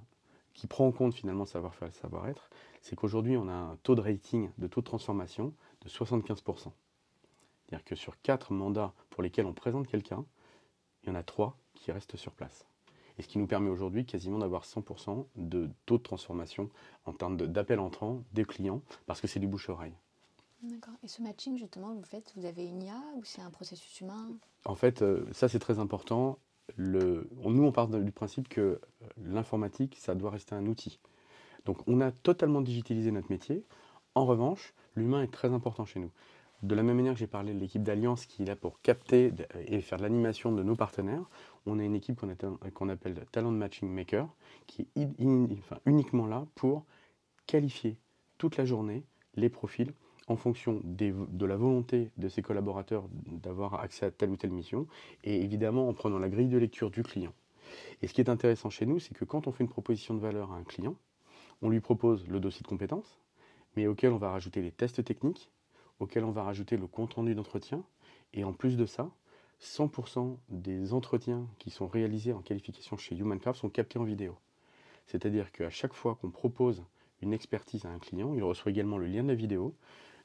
qui 0.54 0.68
prend 0.68 0.86
en 0.86 0.92
compte 0.92 1.16
finalement 1.16 1.44
le 1.44 1.50
savoir-faire 1.50 1.88
et 1.88 1.92
le 1.92 1.96
savoir-être, 1.98 2.52
c'est 2.82 2.96
qu'aujourd'hui, 2.96 3.36
on 3.36 3.48
a 3.48 3.54
un 3.54 3.78
taux 3.78 3.96
de 3.96 4.02
rating, 4.02 4.52
de 4.60 4.68
taux 4.68 4.82
de 4.82 4.86
transformation 4.86 5.54
de 5.82 5.90
75%. 5.90 6.72
C'est-à-dire 7.66 7.84
que 7.84 7.96
sur 7.96 8.22
4 8.22 8.54
mandats 8.54 8.94
pour 9.10 9.24
lesquels 9.24 9.48
on 9.48 9.54
présente 9.54 9.88
quelqu'un, 9.88 10.24
il 11.02 11.10
y 11.10 11.12
en 11.12 11.16
a 11.16 11.24
3 11.24 11.58
qui 11.74 11.92
restent 11.92 12.16
sur 12.16 12.32
place. 12.32 12.68
Et 13.18 13.24
ce 13.24 13.28
qui 13.28 13.40
nous 13.40 13.48
permet 13.48 13.70
aujourd'hui 13.70 14.06
quasiment 14.06 14.40
d'avoir 14.40 14.64
100% 14.64 15.26
de 15.36 15.70
taux 15.86 15.98
de 15.98 16.04
transformation 16.04 16.70
en 17.06 17.14
termes 17.14 17.38
d'appel 17.38 17.80
entrant 17.80 18.24
des 18.34 18.46
clients, 18.46 18.82
parce 19.06 19.22
que 19.22 19.28
c'est 19.28 19.40
du 19.40 19.48
bouche-oreille. 19.48 19.94
D'accord. 20.62 20.94
Et 21.04 21.08
ce 21.08 21.22
matching, 21.22 21.58
justement, 21.58 21.94
vous 21.94 22.04
faites, 22.04 22.34
vous 22.36 22.46
avez 22.46 22.66
une 22.66 22.84
IA 22.84 23.02
ou 23.16 23.24
c'est 23.24 23.42
un 23.42 23.52
processus 23.52 24.02
humain? 24.02 24.30
En 24.66 24.76
fait, 24.76 25.02
euh, 25.02 25.26
ça 25.32 25.48
c'est 25.48 25.60
très 25.60 25.80
important 25.80 26.40
le, 26.76 27.30
nous, 27.44 27.64
on 27.64 27.72
part 27.72 27.88
du 27.88 28.12
principe 28.12 28.50
que 28.50 28.62
euh, 28.62 28.80
l'informatique, 29.24 29.96
ça 30.00 30.16
doit 30.16 30.32
rester 30.32 30.56
un 30.56 30.66
outil. 30.66 31.00
Donc, 31.66 31.78
on 31.88 32.02
a 32.02 32.12
totalement 32.12 32.62
digitalisé 32.62 33.12
notre 33.12 33.32
métier. 33.32 33.64
En 34.16 34.26
revanche, 34.26 34.74
l'humain 34.96 35.22
est 35.22 35.32
très 35.32 35.52
important 35.54 35.86
chez 35.86 36.00
nous. 36.00 36.12
De 36.64 36.74
la 36.74 36.82
même 36.82 36.98
manière 36.98 37.14
que 37.14 37.20
j'ai 37.20 37.28
parlé 37.28 37.54
de 37.54 37.60
l'équipe 37.60 37.84
d'Alliance 37.84 38.26
qui 38.26 38.42
est 38.42 38.46
là 38.46 38.56
pour 38.56 38.82
capter 38.82 39.32
et 39.68 39.82
faire 39.82 40.00
l'animation 40.00 40.52
de 40.52 40.64
nos 40.64 40.76
partenaires, 40.76 41.30
on 41.68 41.78
a 41.80 41.84
une 41.84 41.96
équipe 41.96 42.20
qu'on 42.74 42.90
appelle 42.90 43.26
Talent 43.32 43.52
Matching 43.52 43.90
Maker 43.90 44.28
qui 44.66 44.88
est 44.96 45.08
uniquement 45.86 46.26
là 46.26 46.48
pour 46.56 46.84
qualifier 47.46 47.98
toute 48.38 48.58
la 48.58 48.66
journée 48.66 49.04
les 49.36 49.50
profils 49.50 49.94
en 50.28 50.36
fonction 50.36 50.82
de 50.84 51.46
la 51.46 51.56
volonté 51.56 52.12
de 52.18 52.28
ses 52.28 52.42
collaborateurs 52.42 53.08
d'avoir 53.28 53.76
accès 53.76 54.06
à 54.08 54.12
telle 54.12 54.30
ou 54.30 54.36
telle 54.36 54.52
mission, 54.52 54.88
et 55.24 55.42
évidemment 55.42 55.88
en 55.88 55.94
prenant 55.94 56.20
la 56.20 56.28
grille 56.28 56.50
de 56.50 56.58
lecture 56.58 56.92
du 56.92 57.02
client. 57.02 57.34
Et 58.02 58.08
ce 58.08 58.14
qui 58.14 58.20
est 58.20 58.30
intéressant 58.30 58.70
chez 58.70 58.86
nous, 58.86 59.00
c'est 59.00 59.14
que 59.14 59.24
quand 59.24 59.48
on 59.48 59.52
fait 59.52 59.64
une 59.64 59.70
proposition 59.70 60.14
de 60.14 60.20
valeur 60.20 60.52
à 60.52 60.56
un 60.56 60.64
client, 60.64 60.96
on 61.62 61.70
lui 61.70 61.80
propose 61.80 62.28
le 62.28 62.40
dossier 62.42 62.62
de 62.62 62.68
compétences, 62.68 63.20
mais 63.76 63.88
auquel 63.88 64.12
on 64.12 64.18
va 64.18 64.32
rajouter 64.32 64.62
les 64.62 64.72
tests 64.72 65.04
techniques, 65.04 65.50
auquel 66.00 66.24
on 66.24 66.32
va 66.32 66.44
rajouter 66.44 66.78
le 66.78 66.88
compte-rendu 66.88 67.36
d'entretien, 67.36 67.84
et 68.34 68.44
en 68.44 68.54
plus 68.54 68.78
de 68.78 68.86
ça, 68.86 69.10
100% 69.62 70.38
des 70.50 70.94
entretiens 70.94 71.48
qui 71.58 71.70
sont 71.70 71.88
réalisés 71.88 72.34
en 72.34 72.42
qualification 72.42 72.98
chez 72.98 73.16
HumanCraft 73.16 73.60
sont 73.60 73.70
captés 73.70 74.00
en 74.00 74.04
vidéo. 74.04 74.36
C'est-à-dire 75.08 75.52
qu'à 75.52 75.70
chaque 75.70 75.94
fois 75.94 76.16
qu'on 76.16 76.30
propose 76.30 76.84
une 77.22 77.34
expertise 77.34 77.86
à 77.86 77.90
un 77.90 78.00
client, 78.00 78.34
il 78.36 78.44
reçoit 78.44 78.72
également 78.72 78.98
le 78.98 79.08
lien 79.08 79.24
de 79.24 79.30
la 79.30 79.36
vidéo, 79.36 79.74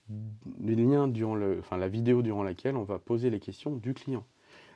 durant 0.08 1.36
la 1.76 1.88
vidéo 1.88 2.22
durant 2.22 2.42
laquelle 2.42 2.76
on 2.76 2.82
va 2.82 2.98
poser 2.98 3.30
les 3.30 3.40
questions 3.40 3.76
du 3.76 3.94
client. 3.94 4.24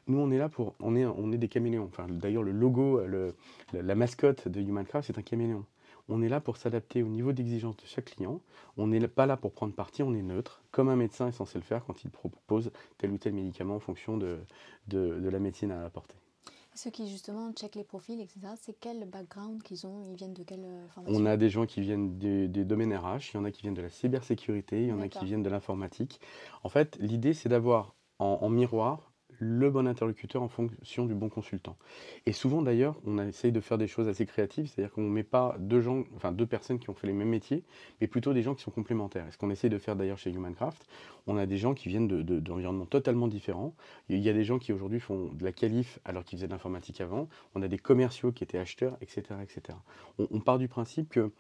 Nous, 0.06 0.18
on 0.18 0.30
est 0.30 0.38
là 0.38 0.49
pour, 0.49 0.75
on 0.80 0.94
est, 0.94 1.04
on 1.04 1.32
est 1.32 1.38
des 1.38 1.49
caméléons. 1.49 1.90
D'ailleurs, 2.09 2.44
le 2.44 2.52
logo, 2.52 3.00
la, 3.73 3.94
mascotte 3.97 4.47
de 4.47 4.61
HumanCraft, 4.61 5.09
c'est 5.09 5.18
un 5.18 5.23
caméléon. 5.23 5.64
On 6.08 6.22
est 6.22 6.28
là 6.28 6.40
pour 6.40 6.56
s'adapter 6.56 7.02
au 7.02 7.08
niveau 7.08 7.32
d'exigence 7.32 7.76
de 7.76 7.86
chaque 7.86 8.16
client. 8.16 8.40
On 8.76 8.86
n'est 8.86 9.06
pas 9.08 9.26
là 9.26 9.36
pour 9.36 9.52
prendre 9.52 9.75
parti, 9.75 10.02
on 10.02 10.14
est 10.14 10.22
neutre, 10.22 10.62
comme 10.70 10.88
un 10.88 10.96
médecin 10.96 11.28
est 11.28 11.32
censé 11.32 11.58
le 11.58 11.64
faire 11.64 11.84
quand 11.84 12.04
il 12.04 12.10
propose 12.10 12.70
tel 12.98 13.10
ou 13.10 13.18
tel 13.18 13.34
médicament 13.34 13.76
en 13.76 13.80
fonction 13.80 14.16
de, 14.16 14.38
de, 14.88 15.18
de 15.18 15.28
la 15.28 15.38
médecine 15.38 15.70
à 15.72 15.84
apporter. 15.84 16.16
Ceux 16.76 16.90
qui 16.90 17.08
justement 17.08 17.52
checkent 17.54 17.76
les 17.76 17.84
profils, 17.84 18.20
etc., 18.20 18.38
c'est 18.60 18.78
quel 18.78 19.06
background 19.06 19.62
qu'ils 19.62 19.86
ont 19.86 20.04
Ils 20.10 20.16
viennent 20.16 20.34
de 20.34 20.42
quelle 20.42 20.64
euh, 20.64 20.86
formation? 20.88 21.22
On 21.22 21.25
a 21.25 21.38
des 21.38 21.48
gens 21.48 21.64
qui 21.64 21.80
viennent 21.80 22.18
des, 22.18 22.48
domaines 22.66 22.94
RH, 22.94 23.32
il 23.32 23.36
y 23.36 23.38
en 23.38 23.46
a 23.46 23.50
qui 23.50 23.62
viennent 23.62 23.75
de 23.75 23.80
la 23.80 23.88
cybersécurité, 23.88 24.82
il 24.82 24.88
y 24.88 24.92
en 24.92 25.00
a 25.00 25.08
qui 25.08 25.25
viennent 25.25 25.42
de 25.42 25.48
l'informatique. 25.48 26.20
En 26.64 26.68
fait, 26.68 26.98
l'idée, 27.00 27.32
c'est 27.32 27.48
d'avoir 27.48 27.94
en, 28.18 28.50
miroir 28.50 29.14
le 29.38 29.71
bon 29.71 29.87
interlocuteur 29.87 30.43
en 30.43 30.49
fonction 30.49 31.07
du 31.07 31.14
bon 31.14 31.28
consultant. 31.28 31.76
Et 32.26 32.33
souvent 32.33 32.62
d'ailleurs, 32.62 32.97
on 33.05 33.19
essaye 33.19 33.52
de 33.52 33.61
faire 33.61 33.78
des 33.78 33.87
choses 33.87 34.09
assez 34.09 34.26
créatives, 34.26 34.66
c'est-à-dire 34.66 34.93
qu'on 34.93 35.02
ne 35.02 35.11
met 35.11 35.23
pas 35.23 35.57
deux 35.59 35.81
gens, 35.81 36.05
enfin 36.14 36.33
deux 36.33 36.47
personnes 36.47 36.78
qui 36.78 36.90
ont 36.90 36.95
fait 36.95 37.07
les 37.07 37.12
mêmes 37.12 37.28
métiers, 37.28 37.62
mais 38.00 38.07
plutôt 38.07 38.33
des 38.33 38.43
gens 38.43 38.55
qui 38.55 38.62
sont 38.62 38.71
complémentaires. 38.71 39.26
Et 39.28 39.31
ce 39.31 39.38
qu'on 39.38 39.50
essaye 39.50 39.71
de 39.71 39.78
faire 39.78 39.97
d'ailleurs 39.97 40.19
chez 40.19 40.31
Humancraft, 40.31 40.87
on 41.26 41.37
a 41.37 41.47
des 41.47 41.59
gens 41.59 41.75
qui 41.75 41.88
viennent 41.88 42.09
d'environnements 42.09 42.85
de, 42.85 42.88
totalement 42.90 43.28
différents. 43.28 43.75
Il 44.09 44.19
y 44.19 44.28
a 44.28 44.33
des 44.33 44.45
gens 44.45 44.59
qui 44.59 44.73
aujourd'hui 44.73 45.00
font 45.00 45.33
de 45.33 45.45
la 45.45 45.52
qualif 45.52 45.99
alors 46.05 46.25
qu'ils 46.25 46.38
faisaient 46.38 46.47
de 46.47 46.52
l'informatique 46.52 47.00
avant. 47.00 47.28
On 47.55 47.62
a 47.62 47.69
des 47.69 47.78
commerciaux 47.78 48.33
qui 48.33 48.45
étaient 48.45 48.59
acheteurs, 48.59 48.97
etc. 49.00 49.23
etc. 49.43 49.78
On 50.19 50.40
part 50.40 50.59
du 50.59 50.69
principe 50.69 51.09
que 51.09 51.31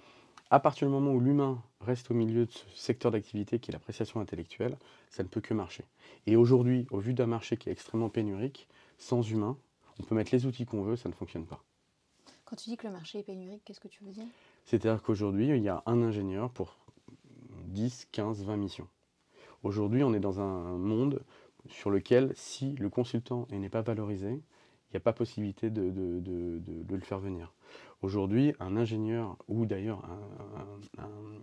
à 0.50 0.60
partir 0.60 0.86
du 0.86 0.92
moment 0.92 1.12
où 1.12 1.20
l'humain 1.20 1.62
reste 1.80 2.10
au 2.10 2.14
milieu 2.14 2.46
de 2.46 2.50
ce 2.50 2.64
secteur 2.74 3.10
d'activité 3.10 3.58
qui 3.58 3.70
est 3.70 3.72
l'appréciation 3.72 4.20
intellectuelle, 4.20 4.76
ça 5.10 5.22
ne 5.22 5.28
peut 5.28 5.40
que 5.40 5.54
marcher. 5.54 5.84
Et 6.26 6.36
aujourd'hui, 6.36 6.86
au 6.90 6.98
vu 6.98 7.14
d'un 7.14 7.26
marché 7.26 7.56
qui 7.56 7.68
est 7.68 7.72
extrêmement 7.72 8.08
pénurique, 8.08 8.68
sans 8.98 9.28
humain, 9.28 9.56
on 9.98 10.04
peut 10.04 10.14
mettre 10.14 10.32
les 10.32 10.46
outils 10.46 10.66
qu'on 10.66 10.82
veut, 10.82 10.96
ça 10.96 11.08
ne 11.08 11.14
fonctionne 11.14 11.46
pas. 11.46 11.62
Quand 12.44 12.56
tu 12.56 12.70
dis 12.70 12.76
que 12.76 12.86
le 12.86 12.92
marché 12.92 13.18
est 13.18 13.24
pénurique, 13.24 13.62
qu'est-ce 13.64 13.80
que 13.80 13.88
tu 13.88 14.04
veux 14.04 14.12
dire? 14.12 14.26
C'est-à-dire 14.64 15.02
qu'aujourd'hui, 15.02 15.48
il 15.48 15.62
y 15.62 15.68
a 15.68 15.82
un 15.86 16.02
ingénieur 16.02 16.50
pour 16.50 16.76
10, 17.64 18.08
15, 18.12 18.44
20 18.44 18.56
missions. 18.56 18.88
Aujourd'hui, 19.64 20.04
on 20.04 20.14
est 20.14 20.20
dans 20.20 20.38
un 20.38 20.76
monde 20.78 21.24
sur 21.68 21.90
lequel, 21.90 22.32
si 22.36 22.76
le 22.76 22.88
consultant 22.88 23.48
n'est 23.50 23.68
pas 23.68 23.82
valorisé, 23.82 24.40
n'y 24.96 25.02
a 25.02 25.04
pas 25.04 25.12
possibilité 25.12 25.70
de, 25.70 25.82
le 26.88 27.00
faire 27.00 27.18
venir. 27.18 27.52
Aujourd'hui, 28.02 28.54
un 28.60 28.76
ingénieur 28.76 29.36
ou 29.48 29.66
d'ailleurs 29.66 30.02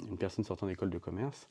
une 0.10 0.18
personne 0.18 0.44
sortant 0.44 0.68
d'école 0.68 0.90
de 0.90 0.98
commerce, 0.98 1.48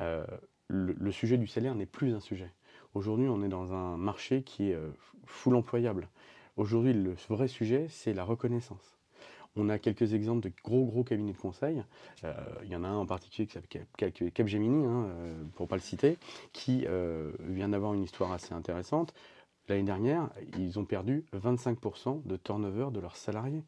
euh, 0.00 0.24
le, 0.68 1.12
sujet 1.12 1.38
du 1.38 1.46
salaire 1.46 1.74
n'est 1.74 1.86
plus 1.86 2.14
un 2.14 2.20
sujet. 2.20 2.50
Aujourd'hui, 2.94 3.28
on 3.28 3.42
est 3.42 3.48
dans 3.48 3.72
un 3.72 3.96
marché 3.96 4.42
qui 4.42 4.70
est 4.70 4.74
euh, 4.74 4.90
full 5.24 5.54
employable. 5.54 6.08
Aujourd'hui, 6.56 6.92
le 6.92 7.14
vrai 7.28 7.48
sujet, 7.48 7.86
c'est 7.88 8.14
la 8.14 8.24
reconnaissance. 8.24 8.96
On 9.58 9.70
a 9.70 9.78
quelques 9.78 10.12
exemples 10.12 10.42
de 10.42 10.52
gros 10.64 10.84
gros 10.84 11.02
cabinets 11.02 11.32
de 11.32 11.38
conseil. 11.38 11.82
Euh, 12.24 12.34
il 12.64 12.68
y 12.68 12.76
en 12.76 12.84
a 12.84 12.88
un 12.88 12.96
en 12.96 13.06
particulier 13.06 13.46
qui 13.46 13.54
s'appelle 13.54 13.86
Capgemini, 14.32 14.84
hein, 14.84 15.08
pour 15.54 15.66
ne 15.66 15.68
pas 15.68 15.76
le 15.76 15.82
citer, 15.82 16.18
qui 16.52 16.86
vient 17.40 17.68
d'avoir 17.70 17.94
une 17.94 18.02
histoire 18.02 18.32
assez 18.32 18.52
intéressante. 18.52 19.14
L'année 19.68 19.82
dernière, 19.82 20.30
ils 20.58 20.78
ont 20.78 20.84
perdu 20.84 21.24
25% 21.34 22.24
de 22.24 22.36
turnover 22.36 22.88
de 22.92 23.00
leurs 23.00 23.16
salariés. 23.16 23.64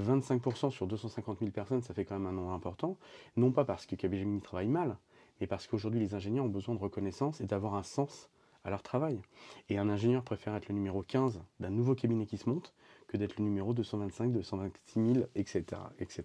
25% 0.00 0.70
sur 0.70 0.86
250 0.86 1.38
000 1.40 1.50
personnes, 1.50 1.82
ça 1.82 1.94
fait 1.94 2.04
quand 2.04 2.18
même 2.18 2.26
un 2.26 2.32
nombre 2.32 2.52
important. 2.52 2.98
Non 3.36 3.50
pas 3.50 3.64
parce 3.64 3.86
que 3.86 3.96
Capgemini 3.96 4.40
travaille 4.40 4.68
mal, 4.68 4.96
mais 5.40 5.46
parce 5.46 5.66
qu'aujourd'hui 5.66 6.00
les 6.00 6.14
ingénieurs 6.14 6.44
ont 6.44 6.50
besoin 6.50 6.74
de 6.74 6.80
reconnaissance 6.80 7.40
et 7.40 7.46
d'avoir 7.46 7.74
un 7.74 7.82
sens 7.82 8.28
à 8.64 8.70
leur 8.70 8.82
travail. 8.82 9.20
Et 9.68 9.78
un 9.78 9.88
ingénieur 9.88 10.22
préfère 10.22 10.54
être 10.54 10.68
le 10.68 10.74
numéro 10.74 11.02
15 11.02 11.40
d'un 11.60 11.70
nouveau 11.70 11.94
cabinet 11.94 12.26
qui 12.26 12.38
se 12.38 12.48
monte 12.48 12.74
que 13.06 13.16
d'être 13.16 13.38
le 13.38 13.44
numéro 13.44 13.74
225, 13.74 14.32
226 14.32 15.14
000, 15.14 15.26
etc. 15.34 15.64
etc. 15.98 16.24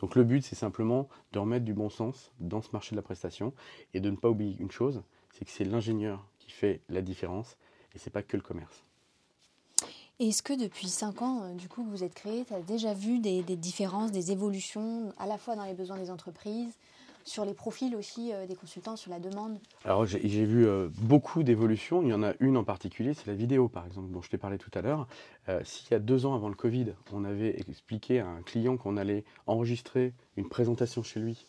Donc 0.00 0.16
le 0.16 0.24
but, 0.24 0.42
c'est 0.42 0.56
simplement 0.56 1.08
de 1.32 1.38
remettre 1.38 1.64
du 1.64 1.74
bon 1.74 1.88
sens 1.88 2.32
dans 2.40 2.60
ce 2.60 2.70
marché 2.72 2.90
de 2.90 2.96
la 2.96 3.02
prestation 3.02 3.54
et 3.94 4.00
de 4.00 4.10
ne 4.10 4.16
pas 4.16 4.28
oublier 4.28 4.56
une 4.58 4.70
chose, 4.70 5.02
c'est 5.30 5.44
que 5.44 5.50
c'est 5.50 5.64
l'ingénieur 5.64 6.26
qui 6.38 6.50
fait 6.50 6.80
la 6.88 7.02
différence 7.02 7.56
et 7.94 7.98
c'est 7.98 8.10
pas 8.10 8.22
que 8.22 8.36
le 8.36 8.42
commerce. 8.42 8.84
Est-ce 10.20 10.42
que 10.42 10.52
depuis 10.52 10.88
5 10.88 11.22
ans, 11.22 11.42
euh, 11.42 11.54
du 11.54 11.68
coup, 11.68 11.82
vous 11.82 12.04
êtes 12.04 12.14
créé, 12.14 12.44
tu 12.44 12.54
as 12.54 12.60
déjà 12.60 12.94
vu 12.94 13.18
des, 13.18 13.42
différences, 13.56 14.12
des 14.12 14.30
évolutions, 14.30 15.12
à 15.18 15.26
la 15.26 15.38
fois 15.38 15.56
dans 15.56 15.64
les 15.64 15.74
besoins 15.74 15.96
des 15.96 16.10
entreprises, 16.10 16.76
sur 17.24 17.44
les 17.44 17.54
profils 17.54 17.96
aussi 17.96 18.32
euh, 18.32 18.46
des 18.46 18.54
consultants, 18.54 18.94
sur 18.94 19.10
la 19.10 19.18
demande? 19.18 19.58
Alors 19.84 20.06
j'ai 20.06 20.44
vu 20.44 20.66
euh, 20.66 20.88
beaucoup 20.98 21.42
d'évolutions. 21.42 22.02
Il 22.02 22.08
y 22.08 22.14
en 22.14 22.22
a 22.22 22.34
une 22.40 22.56
en 22.56 22.64
particulier, 22.64 23.14
c'est 23.14 23.26
la 23.26 23.34
vidéo 23.34 23.68
par 23.68 23.86
exemple, 23.86 24.12
dont 24.12 24.22
je 24.22 24.30
t'ai 24.30 24.38
parlé 24.38 24.58
tout 24.58 24.70
à 24.74 24.82
l'heure. 24.82 25.08
S'il 25.64 25.90
y 25.90 25.94
a 25.94 25.98
deux 25.98 26.24
ans 26.24 26.34
avant 26.34 26.48
le 26.48 26.54
Covid, 26.54 26.92
on 27.12 27.24
avait 27.24 27.58
expliqué 27.68 28.20
à 28.20 28.28
un 28.28 28.42
client 28.42 28.76
qu'on 28.76 28.96
allait 28.96 29.24
enregistrer 29.48 30.14
une 30.36 30.48
présentation 30.48 31.02
chez 31.02 31.18
lui 31.18 31.46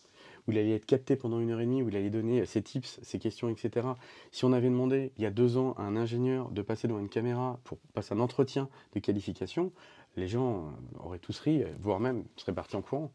où 0.47 0.51
il 0.51 0.57
allait 0.57 0.75
être 0.75 0.85
capté 0.85 1.15
pendant 1.15 1.39
une 1.39 1.51
heure 1.51 1.59
et 1.59 1.65
demie, 1.65 1.81
où 1.81 1.89
il 1.89 1.95
allait 1.95 2.09
donner 2.09 2.45
ses 2.45 2.61
tips, 2.61 2.99
ses 3.01 3.19
questions, 3.19 3.49
etc. 3.49 3.87
Si 4.31 4.45
on 4.45 4.53
avait 4.53 4.69
demandé 4.69 5.11
il 5.17 5.23
y 5.23 5.25
a 5.25 5.31
deux 5.31 5.57
ans 5.57 5.73
à 5.77 5.83
un 5.83 5.95
ingénieur 5.95 6.49
de 6.51 6.61
passer 6.61 6.87
devant 6.87 6.99
une 6.99 7.09
caméra 7.09 7.59
pour 7.63 7.77
passer 7.93 8.13
un 8.13 8.19
entretien 8.19 8.69
de 8.93 8.99
qualification, 8.99 9.71
les 10.15 10.27
gens 10.27 10.67
euh, 10.67 10.99
auraient 10.99 11.19
tous 11.19 11.39
ri, 11.39 11.63
voire 11.79 11.99
même 11.99 12.25
seraient 12.35 12.53
partis 12.53 12.75
en 12.75 12.81
courant. 12.81 13.11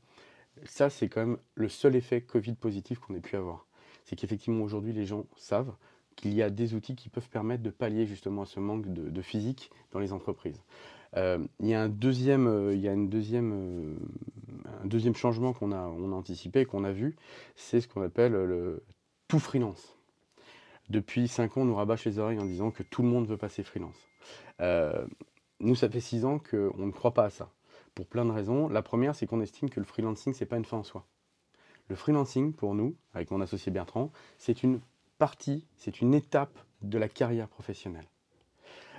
Ça, 0.65 0.91
c'est 0.91 1.09
quand 1.09 1.21
même 1.21 1.39
le 1.55 1.69
seul 1.69 1.95
effet 1.95 2.21
Covid 2.21 2.55
positif 2.55 2.99
qu'on 2.99 3.15
ait 3.15 3.21
pu 3.21 3.37
avoir. 3.37 3.67
C'est 4.05 4.17
qu'effectivement, 4.17 4.65
aujourd'hui, 4.65 4.93
les 4.93 5.05
gens 5.05 5.27
savent 5.37 5.75
qu'il 6.17 6.35
y 6.35 6.43
a 6.43 6.51
des 6.51 6.75
outils 6.75 6.97
qui 6.97 7.09
peuvent 7.11 7.29
permettre 7.29 7.63
de 7.63 7.71
pallier 7.71 8.07
justement 8.07 8.43
à 8.43 8.47
ce 8.47 8.59
manque 8.59 8.87
de 8.89 9.23
physique 9.23 9.71
dans 9.93 10.01
les 10.01 10.13
entreprises. 10.13 10.61
Euh, 11.17 11.39
il 11.61 11.69
y 11.69 11.75
a 11.75 11.83
un 11.83 11.89
deuxième, 11.89 12.47
euh, 12.47 12.75
il 12.75 12.81
y 12.81 12.89
a 12.89 12.93
une 12.93 13.09
deuxième, 13.09 13.53
euh, 13.53 13.95
un 14.83 14.87
deuxième 14.87 15.15
changement 15.15 15.53
qu'on 15.53 15.73
a, 15.73 15.87
on 15.87 16.13
a 16.13 16.15
anticipé, 16.15 16.65
qu'on 16.65 16.85
a 16.85 16.93
vu, 16.93 17.17
c'est 17.57 17.81
ce 17.81 17.89
qu'on 17.89 18.03
appelle 18.03 18.33
le 18.33 18.85
tout 19.29 19.39
freelance. 19.39 19.97
Depuis 20.89 21.29
5 21.29 21.57
ans, 21.57 21.61
on 21.63 21.65
nous 21.67 21.75
rabâche 21.75 22.05
les 22.07 22.19
oreilles 22.19 22.39
en 22.39 22.47
disant 22.47 22.71
que 22.71 22.83
tout 22.83 23.03
le 23.03 23.09
monde 23.09 23.27
veut 23.27 23.37
passer 23.37 23.63
freelance. 23.63 24.09
nous, 25.61 25.75
ça 25.75 25.89
fait 25.89 26.01
6 26.01 26.25
ans 26.25 26.39
qu'on 26.39 26.87
ne 26.87 26.93
croit 26.93 27.13
pas 27.13 27.25
à 27.25 27.31
ça, 27.31 27.51
pour 27.95 28.07
plein 28.07 28.25
de 28.25 28.31
raisons. 28.31 28.69
La 28.69 28.83
première, 28.83 29.15
c'est 29.15 29.27
qu'on 29.27 29.41
estime 29.41 29.69
que 29.69 29.81
le 29.81 29.87
freelancing, 29.87 30.33
c'est 30.33 30.47
pas 30.47 30.57
une 30.57 30.65
fin 30.65 30.79
en 30.79 30.83
soi. 30.83 31.05
Le 31.89 31.97
freelancing, 31.97 32.53
pour 32.53 32.75
nous, 32.75 32.97
avec 33.13 33.31
mon 33.31 33.41
associé 33.41 33.73
Bertrand, 33.73 34.11
c'est 34.39 34.63
une 34.63 34.81
partie, 35.19 35.67
c'est 35.77 36.01
une 36.01 36.15
étape 36.15 36.59
de 36.83 36.99
la 36.99 37.09
carrière 37.09 37.49
professionnelle. 37.49 38.07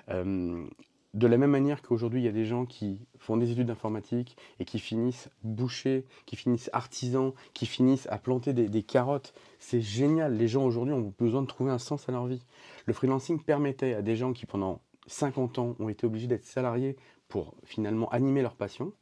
Euh, 0.09 0.67
de 1.13 1.27
la 1.27 1.37
même 1.37 1.49
manière 1.49 1.81
qu'aujourd'hui, 1.81 2.21
il 2.21 2.25
y 2.25 2.27
a 2.27 2.31
des 2.31 2.45
gens 2.45 2.65
qui 2.65 3.07
font 3.17 3.37
des 3.37 3.51
études 3.51 3.67
d'informatique 3.67 4.37
et 4.59 4.65
qui 4.65 4.77
finissent 4.77 5.29
bouchers, 5.43 6.05
qui 6.25 6.35
finissent 6.35 6.69
artisans, 6.71 7.33
qui 7.53 7.65
finissent 7.65 8.07
à 8.11 8.19
planter 8.19 8.53
des, 8.53 8.83
carottes. 8.83 9.33
C'est 9.57 9.81
génial. 9.81 10.37
Les 10.37 10.47
gens 10.47 10.63
aujourd'hui 10.63 10.93
ont 10.93 11.13
besoin 11.17 11.41
de 11.41 11.47
trouver 11.47 11.71
un 11.71 11.79
sens 11.79 12.07
à 12.09 12.11
leur 12.11 12.27
vie. 12.27 12.43
Le 12.85 12.93
freelancing 12.93 13.41
permettait 13.41 13.95
à 13.95 14.01
des 14.03 14.15
gens 14.15 14.33
qui, 14.33 14.45
pendant 14.45 14.81
50 15.07 15.57
ans, 15.57 15.75
ont 15.79 15.89
été 15.89 16.05
obligés 16.05 16.27
d'être 16.27 16.45
salariés 16.45 16.95
pour 17.27 17.55
finalement 17.63 18.09
animer 18.09 18.43
leur 18.43 18.55
passion, 18.55 18.93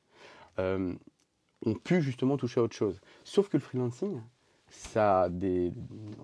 euh, 0.59 0.93
ont 1.65 1.75
pu 1.75 2.01
justement 2.01 2.37
toucher 2.37 2.61
à 2.61 2.63
autre 2.63 2.75
chose. 2.75 3.01
Sauf 3.25 3.49
que 3.49 3.57
le 3.57 3.61
freelancing, 3.61 4.21
ça 4.69 5.29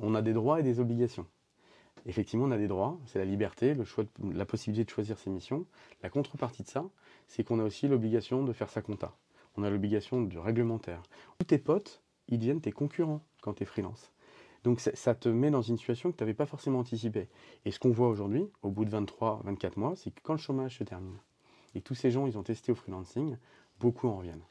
on 0.01 0.15
a 0.15 0.21
des 0.21 0.33
droits 0.33 0.61
et 0.61 0.63
des 0.63 0.79
obligations. 0.79 1.25
Effectivement, 2.05 2.45
on 2.45 2.51
a 2.51 2.57
des 2.57 2.67
droits, 2.67 2.99
c'est 3.05 3.19
la 3.19 3.25
liberté, 3.25 3.75
la 4.33 4.45
possibilité 4.45 4.83
de 4.83 4.89
choisir 4.89 5.17
ses 5.17 5.29
missions. 5.29 5.65
La 6.01 6.09
contrepartie 6.09 6.63
de 6.63 6.67
ça, 6.67 6.85
c'est 7.27 7.43
qu'on 7.43 7.59
a 7.59 7.63
aussi 7.63 7.87
l'obligation 7.87 8.43
de 8.43 8.51
faire 8.51 8.69
sa 8.69 8.81
compta. 8.81 9.15
On 9.55 9.63
a 9.63 9.69
l'obligation 9.69 10.21
du 10.21 10.37
réglementaire. 10.37 11.01
Tous 11.37 11.45
tes 11.45 11.57
potes, 11.57 12.01
ils 12.27 12.39
deviennent 12.39 12.61
tes 12.61 12.71
concurrents 12.71 13.21
quand 13.41 13.53
tu 13.53 13.63
es 13.63 13.65
freelance. 13.65 14.11
Donc 14.63 14.79
ça 14.79 15.15
te 15.15 15.29
met 15.29 15.51
dans 15.51 15.61
une 15.61 15.77
situation 15.77 16.11
que 16.11 16.17
tu 16.17 16.23
n'avais 16.23 16.33
pas 16.33 16.45
forcément 16.45 16.79
anticipée. 16.79 17.27
Et 17.65 17.71
ce 17.71 17.79
qu'on 17.79 17.91
voit 17.91 18.07
aujourd'hui, 18.07 18.49
au 18.61 18.69
bout 18.69 18.85
de 18.85 18.89
23, 18.89 19.41
24 19.43 19.77
mois, 19.77 19.95
c'est 19.95 20.11
que 20.11 20.21
quand 20.23 20.33
le 20.33 20.39
chômage 20.39 20.77
se 20.77 20.83
termine, 20.83 21.17
et 21.75 21.81
tous 21.81 21.95
ces 21.95 22.11
gens, 22.11 22.27
ils 22.27 22.37
ont 22.37 22.43
testé 22.43 22.71
au 22.71 22.75
freelancing, 22.75 23.37
beaucoup 23.79 24.07
en 24.07 24.17
reviennent. 24.17 24.43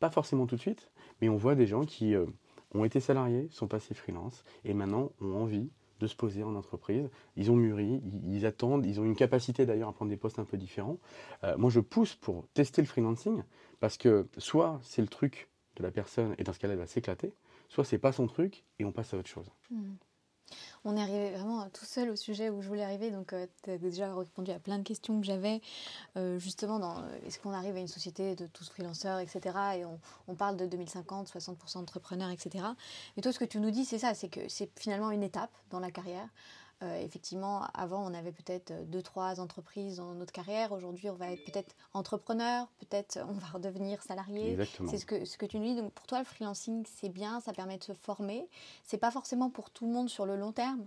Pas 0.00 0.10
forcément 0.10 0.46
tout 0.46 0.56
de 0.56 0.60
suite, 0.60 0.90
mais 1.20 1.28
on 1.28 1.36
voit 1.36 1.54
des 1.54 1.66
gens 1.66 1.84
qui 1.84 2.14
euh, 2.14 2.26
ont 2.74 2.84
été 2.84 3.00
salariés, 3.00 3.48
sont 3.50 3.68
passés 3.68 3.94
freelance, 3.94 4.44
et 4.64 4.72
maintenant 4.72 5.12
ont 5.20 5.34
envie 5.34 5.70
de 6.00 6.06
se 6.06 6.16
poser 6.16 6.42
en 6.42 6.54
entreprise. 6.54 7.08
Ils 7.36 7.50
ont 7.50 7.56
mûri, 7.56 8.02
ils, 8.24 8.46
attendent, 8.46 8.86
ils 8.86 9.00
ont 9.00 9.04
une 9.04 9.16
capacité 9.16 9.66
d'ailleurs 9.66 9.88
à 9.88 9.92
prendre 9.92 10.10
des 10.10 10.16
postes 10.16 10.38
un 10.38 10.44
peu 10.44 10.56
différents. 10.56 10.98
Euh, 11.44 11.56
moi, 11.56 11.70
je 11.70 11.80
pousse 11.80 12.14
pour 12.14 12.46
tester 12.54 12.82
le 12.82 12.86
freelancing 12.86 13.42
parce 13.80 13.96
que 13.96 14.26
soit 14.38 14.80
c'est 14.82 15.02
le 15.02 15.08
truc 15.08 15.48
de 15.76 15.82
la 15.82 15.90
personne 15.90 16.34
et 16.38 16.44
dans 16.44 16.52
ce 16.52 16.58
cas-là, 16.58 16.74
elle 16.74 16.80
va 16.80 16.86
s'éclater, 16.86 17.32
soit 17.68 17.84
c'est 17.84 17.98
pas 17.98 18.12
son 18.12 18.26
truc 18.26 18.64
et 18.78 18.84
on 18.84 18.92
passe 18.92 19.14
à 19.14 19.18
autre 19.18 19.28
chose. 19.28 19.50
Hmm. 19.70 19.94
On 20.84 20.96
est 20.96 21.00
arrivé 21.00 21.30
vraiment 21.30 21.68
tout 21.70 21.84
seul 21.84 22.10
au 22.10 22.16
sujet 22.16 22.50
où 22.50 22.60
je 22.60 22.68
voulais 22.68 22.82
arriver, 22.84 23.10
donc 23.10 23.32
euh, 23.32 23.46
tu 23.62 23.70
as 23.70 23.78
déjà 23.78 24.14
répondu 24.14 24.50
à 24.50 24.58
plein 24.58 24.78
de 24.78 24.82
questions 24.82 25.18
que 25.18 25.26
j'avais, 25.26 25.60
euh, 26.16 26.38
justement 26.38 26.78
dans 26.78 27.02
est-ce 27.26 27.38
qu'on 27.38 27.52
arrive 27.52 27.76
à 27.76 27.80
une 27.80 27.88
société 27.88 28.34
de 28.34 28.46
tous 28.46 28.68
freelanceurs, 28.68 29.18
etc. 29.20 29.56
Et 29.78 29.84
on, 29.84 30.34
parle 30.34 30.56
de 30.56 30.66
2050, 30.66 31.30
60% 31.32 31.74
d'entrepreneurs, 31.74 32.30
etc. 32.30 32.64
Mais 33.16 33.22
toi, 33.22 33.32
ce 33.32 33.38
que 33.38 33.44
tu 33.44 33.60
nous 33.60 33.70
dis, 33.70 33.84
c'est 33.84 33.98
ça, 33.98 34.14
c'est 34.14 34.28
que 34.28 34.48
c'est 34.48 34.68
finalement 34.78 35.10
une 35.10 35.22
étape 35.22 35.50
dans 35.70 35.80
la 35.80 35.90
carrière. 35.90 36.28
Euh, 36.82 37.00
effectivement, 37.00 37.62
avant, 37.72 38.04
on 38.04 38.14
avait 38.14 38.32
peut-être 38.32 38.72
deux, 38.88 39.02
trois 39.02 39.40
entreprises 39.40 39.96
dans 39.96 40.12
notre 40.14 40.32
carrière. 40.32 40.72
Aujourd'hui, 40.72 41.08
on 41.08 41.14
va 41.14 41.30
être 41.30 41.44
peut-être 41.44 41.74
entrepreneur, 41.92 42.66
peut-être 42.80 43.20
on 43.28 43.32
va 43.32 43.46
redevenir 43.46 44.02
salarié. 44.02 44.58
C'est 44.88 44.98
ce 44.98 45.06
que, 45.06 45.24
ce 45.24 45.38
que 45.38 45.46
tu 45.46 45.58
nous 45.58 45.64
dis. 45.66 45.76
Donc, 45.76 45.92
pour 45.92 46.06
toi, 46.06 46.18
le 46.18 46.24
freelancing, 46.24 46.84
c'est 46.86 47.08
bien, 47.08 47.40
ça 47.40 47.52
permet 47.52 47.78
de 47.78 47.84
se 47.84 47.92
former. 47.92 48.46
C'est 48.82 48.98
pas 48.98 49.10
forcément 49.10 49.50
pour 49.50 49.70
tout 49.70 49.86
le 49.86 49.92
monde 49.92 50.08
sur 50.10 50.26
le 50.26 50.36
long 50.36 50.52
terme. 50.52 50.86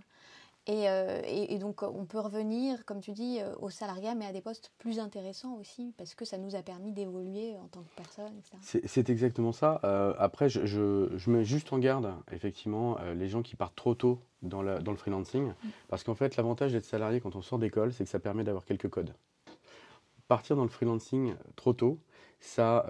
Euh, 0.68 1.22
et, 1.26 1.58
donc, 1.58 1.82
on 1.82 2.04
peut 2.04 2.18
revenir, 2.18 2.84
comme 2.84 3.00
tu 3.00 3.12
dis, 3.12 3.38
euh, 3.40 3.54
au 3.60 3.70
salariat, 3.70 4.14
mais 4.14 4.26
à 4.26 4.32
des 4.32 4.42
postes 4.42 4.70
plus 4.78 4.98
intéressants 4.98 5.54
aussi, 5.54 5.94
parce 5.96 6.14
que 6.14 6.24
ça 6.24 6.36
nous 6.36 6.56
a 6.56 6.62
permis 6.62 6.92
d'évoluer 6.92 7.56
en 7.56 7.68
tant 7.68 7.82
que 7.82 7.94
personne, 7.96 8.32
C'est 8.60 9.08
exactement 9.08 9.52
ça. 9.52 9.80
Euh, 9.84 10.14
après, 10.18 10.48
je, 10.48 11.08
mets 11.28 11.44
juste 11.44 11.72
en 11.72 11.78
garde, 11.78 12.12
effectivement, 12.32 12.98
les 13.14 13.28
gens 13.28 13.42
qui 13.42 13.56
partent 13.56 13.76
trop 13.76 13.94
tôt 13.94 14.20
dans, 14.42 14.62
dans 14.62 14.92
le 14.92 14.98
freelancing, 14.98 15.48
mm. 15.48 15.68
parce 15.88 16.04
qu'en 16.04 16.14
fait, 16.14 16.36
l'avantage 16.36 16.72
d'être 16.72 16.84
salarié 16.84 17.20
quand 17.20 17.34
on 17.34 17.42
sort 17.42 17.58
d'école, 17.58 17.92
c'est 17.92 18.04
que 18.04 18.10
ça 18.10 18.20
permet 18.20 18.44
d'avoir 18.44 18.64
quelques 18.64 18.88
codes. 18.88 19.14
Partir 20.26 20.56
dans 20.56 20.64
le 20.64 20.68
freelancing 20.68 21.34
trop 21.56 21.72
tôt, 21.72 21.98
ça, 22.40 22.86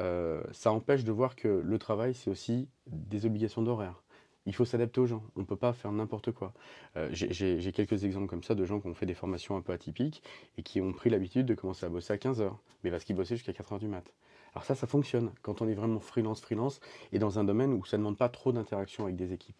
ça 0.52 0.72
empêche 0.72 1.04
de 1.04 1.12
voir 1.12 1.36
que 1.36 1.48
le 1.48 1.78
travail, 1.78 2.12
c'est 2.14 2.30
aussi 2.30 2.68
des 2.88 3.24
obligations 3.24 3.62
d'horaire 3.62 4.02
il 4.48 4.54
faut 4.54 4.64
s'adapter 4.64 5.00
aux 5.00 5.06
gens. 5.06 5.22
On 5.36 5.40
ne 5.40 5.44
peut 5.44 5.56
pas 5.56 5.74
faire 5.74 5.92
n'importe 5.92 6.32
quoi. 6.32 6.54
Euh, 6.96 7.08
j'ai 7.12 7.72
quelques 7.72 8.04
exemples 8.04 8.26
comme 8.26 8.42
ça 8.42 8.54
de 8.54 8.64
gens 8.64 8.80
qui 8.80 8.86
ont 8.86 8.94
fait 8.94 9.06
des 9.06 9.14
formations 9.14 9.56
un 9.56 9.60
peu 9.60 9.72
atypiques 9.72 10.22
et 10.56 10.62
qui 10.62 10.80
ont 10.80 10.92
pris 10.92 11.10
l'habitude 11.10 11.44
de 11.44 11.54
commencer 11.54 11.84
à 11.84 11.90
bosser 11.90 12.14
à 12.14 12.16
15h, 12.16 12.50
mais 12.82 12.90
parce 12.90 13.04
qu'ils 13.04 13.14
bossaient 13.14 13.36
jusqu'à 13.36 13.52
4h 13.52 13.78
du 13.78 13.88
mat. 13.88 14.10
Alors 14.54 14.64
ça, 14.64 14.74
ça 14.74 14.86
fonctionne 14.86 15.32
quand 15.42 15.60
on 15.60 15.68
est 15.68 15.74
vraiment 15.74 16.00
freelance, 16.00 16.40
freelance, 16.40 16.80
et 17.12 17.18
dans 17.18 17.38
un 17.38 17.44
domaine 17.44 17.74
où 17.74 17.84
ça 17.84 17.98
ne 17.98 18.02
demande 18.02 18.16
pas 18.16 18.30
trop 18.30 18.50
d'interaction 18.50 19.04
avec 19.04 19.16
des 19.16 19.34
équipes. 19.34 19.56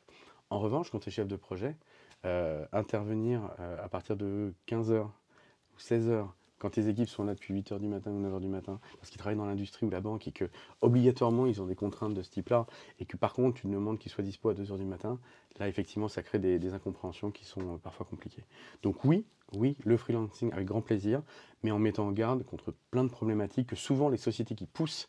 En 0.49 0.59
revanche, 0.59 0.91
quand 0.91 1.01
tu 1.01 1.11
es 1.11 1.13
chef 1.13 1.29
de 1.29 1.37
projet, 1.37 1.77
euh, 2.25 2.65
intervenir 2.73 3.51
euh, 3.61 3.85
à 3.85 3.89
partir 3.91 4.17
de 4.17 4.55
15h 4.67 5.03
ou 5.03 5.79
16h 5.79 6.29
quand 6.59 6.71
tes 6.71 6.89
équipes 6.89 7.09
sont 7.09 7.25
là 7.25 7.35
depuis 7.35 7.55
8h 7.55 7.79
du 7.79 7.89
matin 7.89 8.11
ou 8.11 8.21
9h 8.21 8.41
du 8.41 8.49
matin, 8.49 8.81
parce 8.99 9.11
qu'ils 9.11 9.19
travaillent 9.19 9.39
dans 9.39 9.47
l'industrie 9.47 9.87
ou 9.87 9.91
la 9.91 10.01
banque 10.01 10.27
et 10.27 10.33
que 10.33 10.49
obligatoirement 10.81 11.47
ils 11.47 11.63
ont 11.63 11.67
des 11.67 11.75
contraintes 11.75 12.15
de 12.15 12.23
ce 12.23 12.31
type-là, 12.31 12.67
et 12.99 13.05
que 13.05 13.17
par 13.17 13.33
contre 13.33 13.61
tu 13.61 13.67
demandes 13.67 13.99
qu'ils 13.99 14.13
soient 14.13 14.25
dispo 14.25 14.49
à 14.51 14.55
2h 14.55 14.77
du 14.77 14.85
matin, 14.85 15.19
là 15.59 15.69
effectivement 15.69 16.09
ça 16.09 16.23
crée 16.23 16.39
des, 16.39 16.73
incompréhensions 16.73 17.31
qui 17.31 17.45
sont 17.45 17.61
euh, 17.61 17.79
parfois 17.79 18.07
compliquées. 18.09 18.45
Donc 18.83 19.05
oui, 19.05 19.25
oui, 19.55 19.77
le 19.85 19.97
freelancing 19.97 20.53
avec 20.53 20.67
grand 20.67 20.83
plaisir, 20.83 21.23
mais 21.63 21.71
en 21.71 21.79
mettant 21.79 22.07
en 22.07 22.13
garde 22.13 22.45
contre 22.45 22.75
plein 22.91 23.05
de 23.05 23.11
problématiques 23.11 23.69
que 23.69 23.77
souvent 23.77 24.09
les 24.09 24.19
sociétés 24.19 24.55
qui 24.55 24.67
poussent 24.67 25.09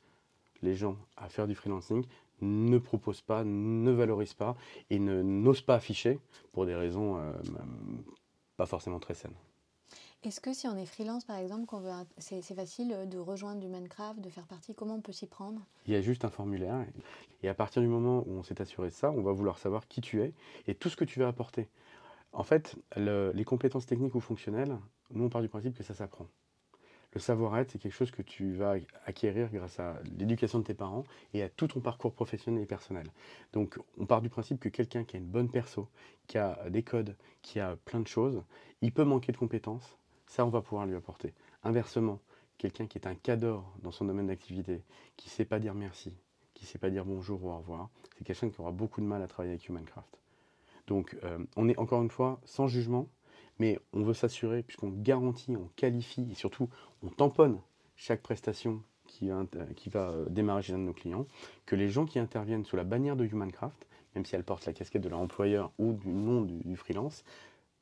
les 0.62 0.76
gens 0.76 0.98
à 1.18 1.30
faire 1.30 1.48
du 1.48 1.56
freelancing 1.56 2.06
ne 2.42 2.78
proposent 2.78 3.22
pas, 3.22 3.44
ne 3.44 3.92
valorisent 3.92 4.34
pas 4.34 4.56
et 4.90 5.00
n'osent 5.00 5.62
pas 5.62 5.76
afficher 5.76 6.20
pour 6.54 6.66
des 6.66 6.76
raisons 6.76 7.18
euh, 7.18 7.34
pas 8.56 8.66
forcément 8.66 9.00
très 9.00 9.14
saines. 9.14 9.36
Est-ce 10.22 10.42
que 10.42 10.54
si 10.54 10.68
on 10.68 10.76
est 10.76 10.86
freelance 10.86 11.24
par 11.24 11.38
exemple, 11.38 11.74
c'est 12.18 12.42
facile 12.54 13.08
de 13.10 13.18
rejoindre 13.18 13.62
du 13.62 13.70
Minecraft, 13.70 14.20
de 14.20 14.30
faire 14.30 14.48
partie, 14.48 14.76
comment 14.76 14.96
on 14.96 15.02
peut 15.02 15.14
s'y 15.14 15.28
prendre? 15.28 15.62
Il 15.86 15.94
y 15.94 15.96
a 15.96 16.02
juste 16.02 16.26
un 16.26 16.30
formulaire 16.30 16.86
et 17.42 17.48
à 17.48 17.54
partir 17.54 17.82
du 17.82 17.88
moment 17.88 18.26
où 18.28 18.32
on 18.34 18.44
s'est 18.44 18.62
assuré 18.62 18.90
de 18.90 18.94
ça, 18.94 19.12
on 19.12 19.22
va 19.22 19.32
vouloir 19.32 19.58
savoir 19.58 19.88
qui 19.88 20.02
tu 20.02 20.22
es 20.22 20.34
et 20.68 20.76
tout 20.76 20.90
ce 20.90 20.98
que 20.98 21.06
tu 21.06 21.20
vas 21.20 21.30
apporter. 21.30 21.70
En 22.34 22.44
fait, 22.44 22.76
les 22.98 23.46
compétences 23.46 23.86
techniques 23.86 24.14
ou 24.14 24.20
fonctionnelles, 24.20 24.78
nous 25.12 25.24
on 25.24 25.30
part 25.30 25.42
du 25.42 25.48
principe 25.48 25.78
que 25.78 25.84
ça 25.84 25.94
s'apprend. 25.94 26.28
Le 27.14 27.22
savoir-être, 27.22 27.72
c'est 27.72 27.80
quelque 27.80 27.96
chose 27.96 28.12
que 28.12 28.22
tu 28.22 28.52
vas 28.56 28.76
acquérir 29.06 29.50
grâce 29.50 29.80
à 29.80 30.02
l'éducation 30.18 30.60
de 30.60 30.66
tes 30.66 30.74
parents 30.74 31.06
et 31.34 31.44
à 31.44 31.50
tout 31.50 31.68
ton 31.68 31.80
parcours 31.80 32.14
professionnel 32.14 32.62
et 32.62 32.68
personnel. 32.68 33.08
Donc, 33.54 33.80
on 33.98 34.06
part 34.06 34.22
du 34.22 34.30
principe 34.30 34.60
que 34.60 34.70
quelqu'un 34.70 35.06
qui 35.06 35.16
a 35.16 35.20
une 35.20 35.26
bonne 35.26 35.50
perso, 35.50 35.88
qui 36.28 36.38
a 36.38 36.70
des 36.70 36.84
codes, 36.84 37.16
qui 37.42 37.62
a 37.62 37.78
plein 37.86 38.02
de 38.02 38.08
choses, 38.08 38.44
il 38.82 38.92
peut 38.92 39.06
manquer 39.06 39.32
de 39.32 39.38
compétences. 39.38 39.96
Ça, 40.30 40.46
on 40.46 40.50
va 40.50 40.62
pouvoir 40.62 40.86
lui 40.86 40.96
apporter. 40.96 41.34
Inversement, 41.64 42.20
quelqu'un 42.60 42.86
qui 42.86 43.00
est 43.00 43.08
un 43.08 43.16
cadre 43.16 43.66
dans 43.82 43.90
son 43.90 44.06
domaine 44.06 44.28
d'activité, 44.28 44.84
qui 45.18 45.28
ne 45.28 45.32
sait 45.32 45.44
pas 45.44 45.58
dire 45.60 45.74
merci, 45.74 46.16
qui 46.54 46.66
ne 46.66 46.68
sait 46.68 46.78
pas 46.78 46.92
dire 46.92 47.04
bonjour 47.04 47.44
ou 47.44 47.50
au 47.50 47.58
revoir, 47.58 47.90
c'est 48.16 48.24
quelqu'un 48.24 48.52
qui 48.52 48.62
aura 48.62 48.72
beaucoup 48.72 49.02
de 49.02 49.08
mal 49.08 49.24
à 49.24 49.28
travailler 49.28 49.54
avec 49.54 49.68
Humancraft. 49.68 50.20
Donc, 50.86 51.18
euh, 51.24 51.40
on 51.56 51.68
est 51.68 51.78
encore 51.80 52.04
une 52.04 52.12
fois 52.12 52.40
sans 52.46 52.68
jugement, 52.68 53.10
mais 53.58 53.80
on 53.92 54.04
veut 54.04 54.14
s'assurer, 54.14 54.62
puisqu'on 54.62 54.90
garantit, 54.90 55.58
on 55.58 55.68
qualifie 55.76 56.30
et 56.32 56.36
surtout 56.36 56.70
on 57.02 57.10
tamponne 57.10 57.60
chaque 57.96 58.22
prestation 58.22 58.84
qui, 59.08 59.30
va 59.30 60.12
euh, 60.12 60.26
démarrer 60.30 60.62
chez 60.62 60.74
un 60.74 60.78
de 60.78 60.84
nos 60.84 60.94
clients, 60.94 61.26
que 61.66 61.76
les 61.76 61.90
gens 61.90 62.06
qui 62.06 62.20
interviennent 62.20 62.66
sous 62.66 62.76
la 62.76 62.84
bannière 62.84 63.16
de 63.16 63.26
Humancraft, 63.26 63.88
même 64.16 64.26
si 64.26 64.36
elles 64.36 64.44
portent 64.44 64.66
la 64.66 64.74
casquette 64.74 65.02
de 65.02 65.10
leur 65.10 65.20
employeur 65.20 65.72
ou 65.80 65.94
du 65.94 66.10
nom 66.10 66.42
du, 66.42 66.76
freelance, 66.76 67.24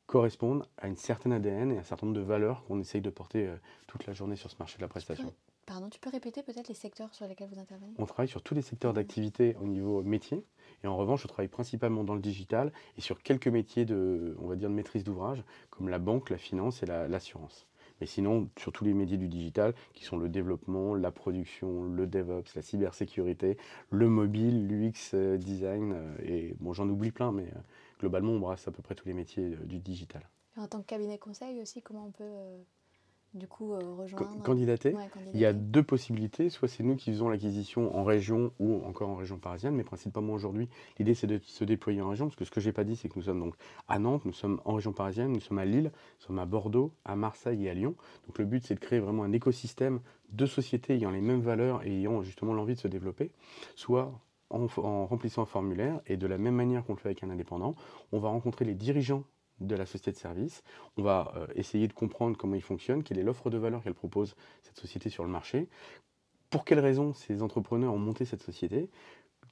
correspondent 0.07 0.65
à 0.77 0.87
une 0.87 0.95
certaine 0.95 1.33
ADN 1.33 1.71
et 1.71 1.77
à 1.77 1.81
un 1.81 1.83
certain 1.83 2.07
nombre 2.07 2.17
de 2.17 2.23
valeurs 2.23 2.63
qu'on 2.65 2.79
essaye 2.79 3.01
de 3.01 3.09
porter 3.09 3.47
euh, 3.47 3.55
toute 3.85 4.07
la 4.07 4.13
journée 4.13 4.35
sur 4.35 4.49
ce 4.49 4.55
marché 4.57 4.77
de 4.77 4.81
la 4.81 4.87
prestation. 4.87 5.33
Pardon, 5.65 5.89
tu 5.89 5.99
peux 5.99 6.09
répéter 6.09 6.43
peut-être 6.43 6.69
les 6.69 6.73
secteurs 6.73 7.13
sur 7.13 7.27
lesquels 7.27 7.49
vous 7.49 7.59
intervenez? 7.59 7.93
On 7.97 8.05
travaille 8.05 8.29
sur 8.29 8.41
tous 8.41 8.55
les 8.55 8.61
secteurs 8.61 8.93
d'activité 8.93 9.57
au 9.59 9.67
niveau 9.67 10.01
métier. 10.01 10.45
Et 10.81 10.87
en 10.87 10.95
revanche, 10.95 11.23
je 11.23 11.27
travaille 11.27 11.49
principalement 11.49 12.05
dans 12.05 12.15
le 12.15 12.21
digital 12.21 12.71
et 12.97 13.01
sur 13.01 13.21
quelques 13.21 13.49
métiers 13.49 13.83
de, 13.83 14.37
on 14.39 14.47
va 14.47 14.55
dire, 14.55 14.69
de 14.69 14.73
maîtrise 14.73 15.03
d'ouvrage, 15.03 15.43
comme 15.69 15.89
la 15.89 15.99
banque, 15.99 16.29
la 16.29 16.37
finance 16.37 16.83
et 16.83 16.85
l'assurance. 16.85 17.67
Mais 17.99 18.07
sinon, 18.07 18.49
sur 18.57 18.71
tous 18.71 18.85
les 18.85 18.93
métiers 18.93 19.17
du 19.17 19.27
digital, 19.27 19.73
qui 19.93 20.05
sont 20.05 20.17
le 20.17 20.29
développement, 20.29 20.95
la 20.95 21.11
production, 21.11 21.83
le 21.83 22.05
DevOps, 22.07 22.55
la 22.55 22.61
cybersécurité, 22.61 23.57
le 23.89 24.07
mobile, 24.07 24.67
l'UX 24.67 25.11
euh, 25.15 25.37
design, 25.37 25.93
euh, 25.93 26.15
et 26.23 26.55
bon, 26.59 26.73
j'en 26.73 26.87
oublie 26.87 27.11
plein, 27.11 27.31
mais 27.31 27.47
euh, 27.47 27.59
globalement, 27.99 28.33
on 28.33 28.39
brasse 28.39 28.67
à 28.67 28.71
peu 28.71 28.81
près 28.81 28.95
tous 28.95 29.07
les 29.07 29.13
métiers 29.13 29.49
du 29.65 29.79
digital. 29.79 30.27
En 30.57 30.67
tant 30.67 30.81
que 30.81 30.87
cabinet 30.87 31.17
conseil 31.17 31.61
aussi, 31.61 31.81
comment 31.81 32.07
on 32.07 32.11
peut 32.11 32.63
du 33.33 33.47
coup 33.47 33.73
euh, 33.73 33.79
rejoindre? 33.95 34.41
candidater. 34.43 34.95
Il 35.33 35.39
y 35.39 35.45
a 35.45 35.53
deux 35.53 35.83
possibilités. 35.83 36.49
Soit 36.49 36.67
c'est 36.67 36.83
nous 36.83 36.95
qui 36.95 37.11
faisons 37.11 37.29
l'acquisition 37.29 37.95
en 37.95 38.03
région 38.03 38.51
ou 38.59 38.83
encore 38.85 39.09
en 39.09 39.15
région 39.15 39.37
parisienne, 39.37 39.75
mais 39.75 39.83
principalement 39.83 40.33
aujourd'hui, 40.33 40.67
l'idée 40.97 41.13
c'est 41.13 41.27
de 41.27 41.39
se 41.43 41.63
déployer 41.63 42.01
en 42.01 42.09
région, 42.09 42.25
parce 42.25 42.35
que 42.35 42.45
ce 42.45 42.51
que 42.51 42.61
j'ai 42.61 42.71
pas 42.71 42.83
dit, 42.83 42.95
c'est 42.95 43.09
que 43.09 43.15
nous 43.17 43.23
sommes 43.25 43.39
donc 43.39 43.55
à 43.87 43.99
Nantes, 43.99 44.25
nous 44.25 44.33
sommes 44.33 44.61
en 44.65 44.73
région 44.73 44.93
parisienne, 44.93 45.31
nous 45.31 45.39
sommes 45.39 45.59
à 45.59 45.65
Lille, 45.65 45.91
nous 45.93 46.25
sommes 46.25 46.39
à 46.39 46.45
Bordeaux, 46.45 46.93
à 47.05 47.15
Marseille 47.15 47.65
et 47.65 47.69
à 47.69 47.73
Lyon. 47.73 47.95
Donc 48.27 48.39
le 48.39 48.45
but 48.45 48.65
c'est 48.65 48.75
de 48.75 48.79
créer 48.79 48.99
vraiment 48.99 49.23
un 49.23 49.31
écosystème 49.31 49.99
de 50.31 50.45
sociétés 50.45 50.95
ayant 50.95 51.11
les 51.11 51.21
mêmes 51.21 51.41
valeurs 51.41 51.85
et 51.85 51.91
ayant 51.91 52.21
justement 52.21 52.53
l'envie 52.53 52.75
de 52.75 52.79
se 52.79 52.87
développer, 52.87 53.31
soit 53.75 54.19
en, 54.49 55.05
remplissant 55.05 55.43
un 55.43 55.45
formulaire 55.45 56.01
et 56.05 56.17
de 56.17 56.27
la 56.27 56.37
même 56.37 56.55
manière 56.55 56.83
qu'on 56.85 56.93
le 56.93 56.99
fait 56.99 57.09
avec 57.09 57.23
un 57.23 57.29
indépendant, 57.29 57.75
on 58.11 58.19
va 58.19 58.29
rencontrer 58.29 58.65
les 58.65 58.75
dirigeants 58.75 59.23
de 59.59 59.75
la 59.75 59.85
société 59.85 60.11
de 60.11 60.17
service. 60.17 60.63
On 60.97 61.03
va 61.03 61.33
euh, 61.35 61.47
essayer 61.55 61.87
de 61.87 61.93
comprendre 61.93 62.37
comment 62.37 62.55
il 62.55 62.61
fonctionne, 62.61 63.03
quelle 63.03 63.19
est 63.19 63.23
l'offre 63.23 63.49
de 63.49 63.57
valeur 63.57 63.83
qu'elle 63.83 63.95
propose 63.95 64.35
cette 64.61 64.77
société 64.77 65.09
sur 65.09 65.23
le 65.23 65.29
marché, 65.29 65.67
pour 66.49 66.63
quelles 66.63 66.79
raisons 66.79 67.13
ces 67.13 67.41
entrepreneurs 67.41 67.93
ont 67.93 67.99
monté 67.99 68.23
cette 68.23 68.43
société, 68.43 68.89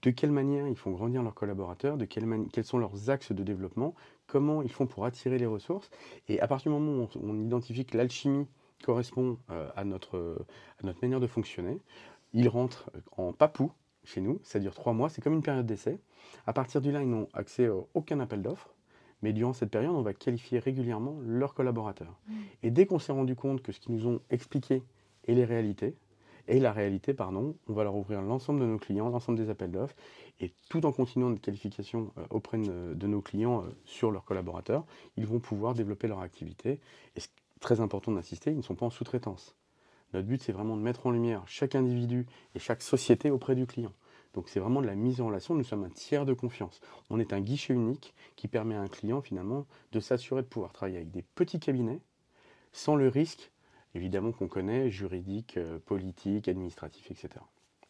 de 0.01 0.11
quelle 0.11 0.31
manière 0.31 0.67
ils 0.67 0.75
font 0.75 0.91
grandir 0.91 1.23
leurs 1.23 1.33
collaborateurs, 1.33 1.97
de 1.97 2.05
quels 2.05 2.63
sont 2.63 2.77
leurs 2.77 3.09
axes 3.09 3.31
de 3.31 3.43
développement, 3.43 3.95
comment 4.27 4.61
ils 4.61 4.71
font 4.71 4.85
pour 4.85 5.05
attirer 5.05 5.37
les 5.37 5.45
ressources? 5.45 5.89
Et 6.27 6.39
à 6.39 6.47
partir 6.47 6.71
du 6.71 6.77
moment 6.77 7.03
où 7.03 7.19
on, 7.21 7.41
identifie 7.41 7.85
que 7.85 7.97
l'alchimie 7.97 8.47
correspond 8.83 9.39
euh, 9.49 9.69
à, 9.75 9.83
notre, 9.83 10.45
à 10.79 10.85
notre 10.85 10.99
manière 11.01 11.19
de 11.19 11.27
fonctionner, 11.27 11.79
ils 12.33 12.49
rentrent 12.49 12.91
en 13.17 13.33
papou 13.33 13.71
chez 14.05 14.21
nous, 14.21 14.39
ça 14.43 14.59
dure 14.59 14.73
trois 14.73 14.93
mois, 14.93 15.09
c'est 15.09 15.21
comme 15.21 15.33
une 15.33 15.43
période 15.43 15.65
d'essai. 15.65 15.99
À 16.47 16.53
partir 16.53 16.81
du 16.81 16.91
là, 16.91 17.01
ils 17.01 17.09
n'ont 17.09 17.27
accès 17.33 17.67
à 17.67 17.73
aucun 17.93 18.19
appel 18.19 18.41
d'offres. 18.41 18.73
Mais 19.21 19.33
durant 19.33 19.53
cette 19.53 19.71
période, 19.71 19.93
on 19.93 20.01
va 20.01 20.13
qualifier 20.13 20.59
régulièrement 20.59 21.17
leurs 21.25 21.53
collaborateurs. 21.53 22.19
Mm. 22.27 22.33
Et 22.63 22.71
dès 22.71 22.85
qu'on 22.85 22.99
s'est 22.99 23.11
rendu 23.11 23.35
compte 23.35 23.61
que 23.61 23.71
ce 23.71 23.79
qu'ils 23.79 23.95
nous 23.95 24.07
ont 24.07 24.21
expliqué 24.29 24.83
est 25.27 25.33
les 25.33 25.45
réalités, 25.45 25.95
et 26.47 26.59
la 26.59 26.71
réalité, 26.71 27.13
pardon, 27.13 27.55
on 27.67 27.73
va 27.73 27.83
leur 27.83 27.95
ouvrir 27.95 28.21
l'ensemble 28.21 28.59
de 28.59 28.65
nos 28.65 28.77
clients, 28.77 29.09
l'ensemble 29.09 29.37
des 29.37 29.49
appels 29.49 29.71
d'offres, 29.71 29.95
et 30.39 30.53
tout 30.69 30.85
en 30.85 30.91
continuant 30.91 31.29
notre 31.29 31.41
qualification 31.41 32.11
euh, 32.17 32.25
auprès 32.29 32.57
de, 32.57 33.07
nos 33.07 33.21
clients 33.21 33.63
euh, 33.63 33.69
sur 33.83 34.11
leurs 34.11 34.25
collaborateurs, 34.25 34.85
ils 35.17 35.25
vont 35.25 35.39
pouvoir 35.39 35.73
développer 35.73 36.07
leur 36.07 36.19
activité. 36.19 36.79
Et 37.15 37.19
c'est 37.19 37.31
très 37.59 37.81
important 37.81 38.11
d'insister, 38.11 38.51
ils 38.51 38.57
ne 38.57 38.61
sont 38.61 38.75
pas 38.75 38.85
en 38.85 38.91
sous-traitance. 38.91 39.55
Notre 40.15 40.27
but, 40.27 40.41
c'est 40.41 40.53
vraiment 40.53 40.77
de 40.77 40.81
mettre 40.81 41.07
en 41.07 41.11
lumière 41.11 41.43
chaque 41.45 41.75
individu 41.75 42.25
et 42.55 42.59
chaque 42.59 42.81
société 42.81 43.29
auprès 43.31 43.53
du 43.53 43.67
client. 43.67 43.91
Donc 44.33 44.47
c'est 44.47 44.61
vraiment 44.61 44.81
de 44.81 44.87
la 44.87 44.95
mise 44.95 45.19
en 45.19 45.27
relation, 45.27 45.55
nous 45.55 45.63
sommes 45.65 45.83
un 45.83 45.89
tiers 45.89 46.25
de 46.25 46.33
confiance. 46.33 46.79
On 47.09 47.19
est 47.19 47.33
un 47.33 47.41
guichet 47.41 47.73
unique 47.73 48.13
qui 48.37 48.47
permet 48.47 48.75
à 48.75 48.81
un 48.81 48.87
client 48.87 49.21
finalement 49.21 49.65
de 49.91 49.99
s'assurer 49.99 50.41
de 50.41 50.47
pouvoir 50.47 50.71
travailler 50.71 50.97
avec 50.97 51.11
des 51.11 51.21
petits 51.21 51.59
cabinets 51.59 51.99
sans 52.71 52.95
le 52.95 53.09
risque 53.09 53.51
évidemment 53.93 54.31
qu'on 54.31 54.47
connaît, 54.47 54.89
juridique, 54.89 55.57
euh, 55.57 55.79
politique, 55.79 56.47
administratif, 56.47 57.11
etc. 57.11 57.29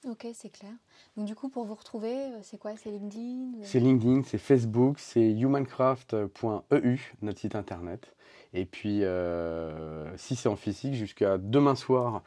Ok, 0.10 0.28
c'est 0.34 0.50
clair. 0.50 0.72
Donc 1.18 1.26
du 1.26 1.34
coup, 1.34 1.50
pour 1.50 1.66
vous 1.66 1.74
retrouver, 1.74 2.14
euh, 2.14 2.40
c'est 2.44 2.58
quoi? 2.58 2.74
C'est 2.78 2.92
LinkedIn 2.92 3.58
euh? 3.58 3.64
C'est 3.64 3.80
LinkedIn, 3.80 4.22
c'est 4.24 4.38
Facebook, 4.38 5.00
c'est 5.00 5.32
humancraft.eu, 5.32 7.14
notre 7.22 7.40
site 7.40 7.56
internet. 7.56 8.16
Et 8.54 8.66
puis, 8.66 9.04
euh, 9.04 10.16
si 10.16 10.36
c'est 10.36 10.48
en 10.48 10.56
physique, 10.56 10.94
jusqu'à 10.94 11.38
demain 11.38 11.76
soir 11.76 12.24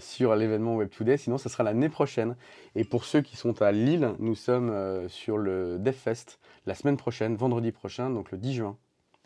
sur 0.00 0.34
l'événement 0.34 0.74
Web 0.74 0.88
Today. 0.90 1.16
Sinon, 1.16 1.38
ça 1.38 1.48
sera 1.48 1.62
l'année 1.62 1.88
prochaine. 1.88 2.34
Et 2.74 2.82
pour 2.82 3.04
ceux 3.04 3.20
qui 3.20 3.36
sont 3.36 3.62
à 3.62 3.70
Lille, 3.70 4.14
nous 4.18 4.34
sommes 4.34 5.08
sur 5.08 5.38
le 5.38 5.78
DevFest 5.78 6.40
la 6.66 6.74
semaine 6.74 6.96
prochaine, 6.96 7.36
vendredi 7.36 7.70
prochain, 7.70 8.10
donc 8.10 8.32
le 8.32 8.38
10 8.38 8.54
juin. 8.54 8.76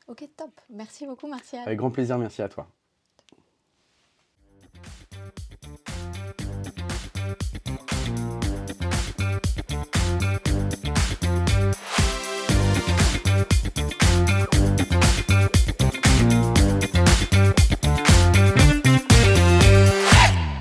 Ok, 0.06 0.28
top. 0.36 0.50
Merci 0.68 1.06
beaucoup, 1.06 1.28
Martial. 1.28 1.62
Avec 1.66 1.78
grand 1.78 1.90
plaisir, 1.90 2.18
merci 2.18 2.42
à 2.42 2.48
toi. 2.50 2.68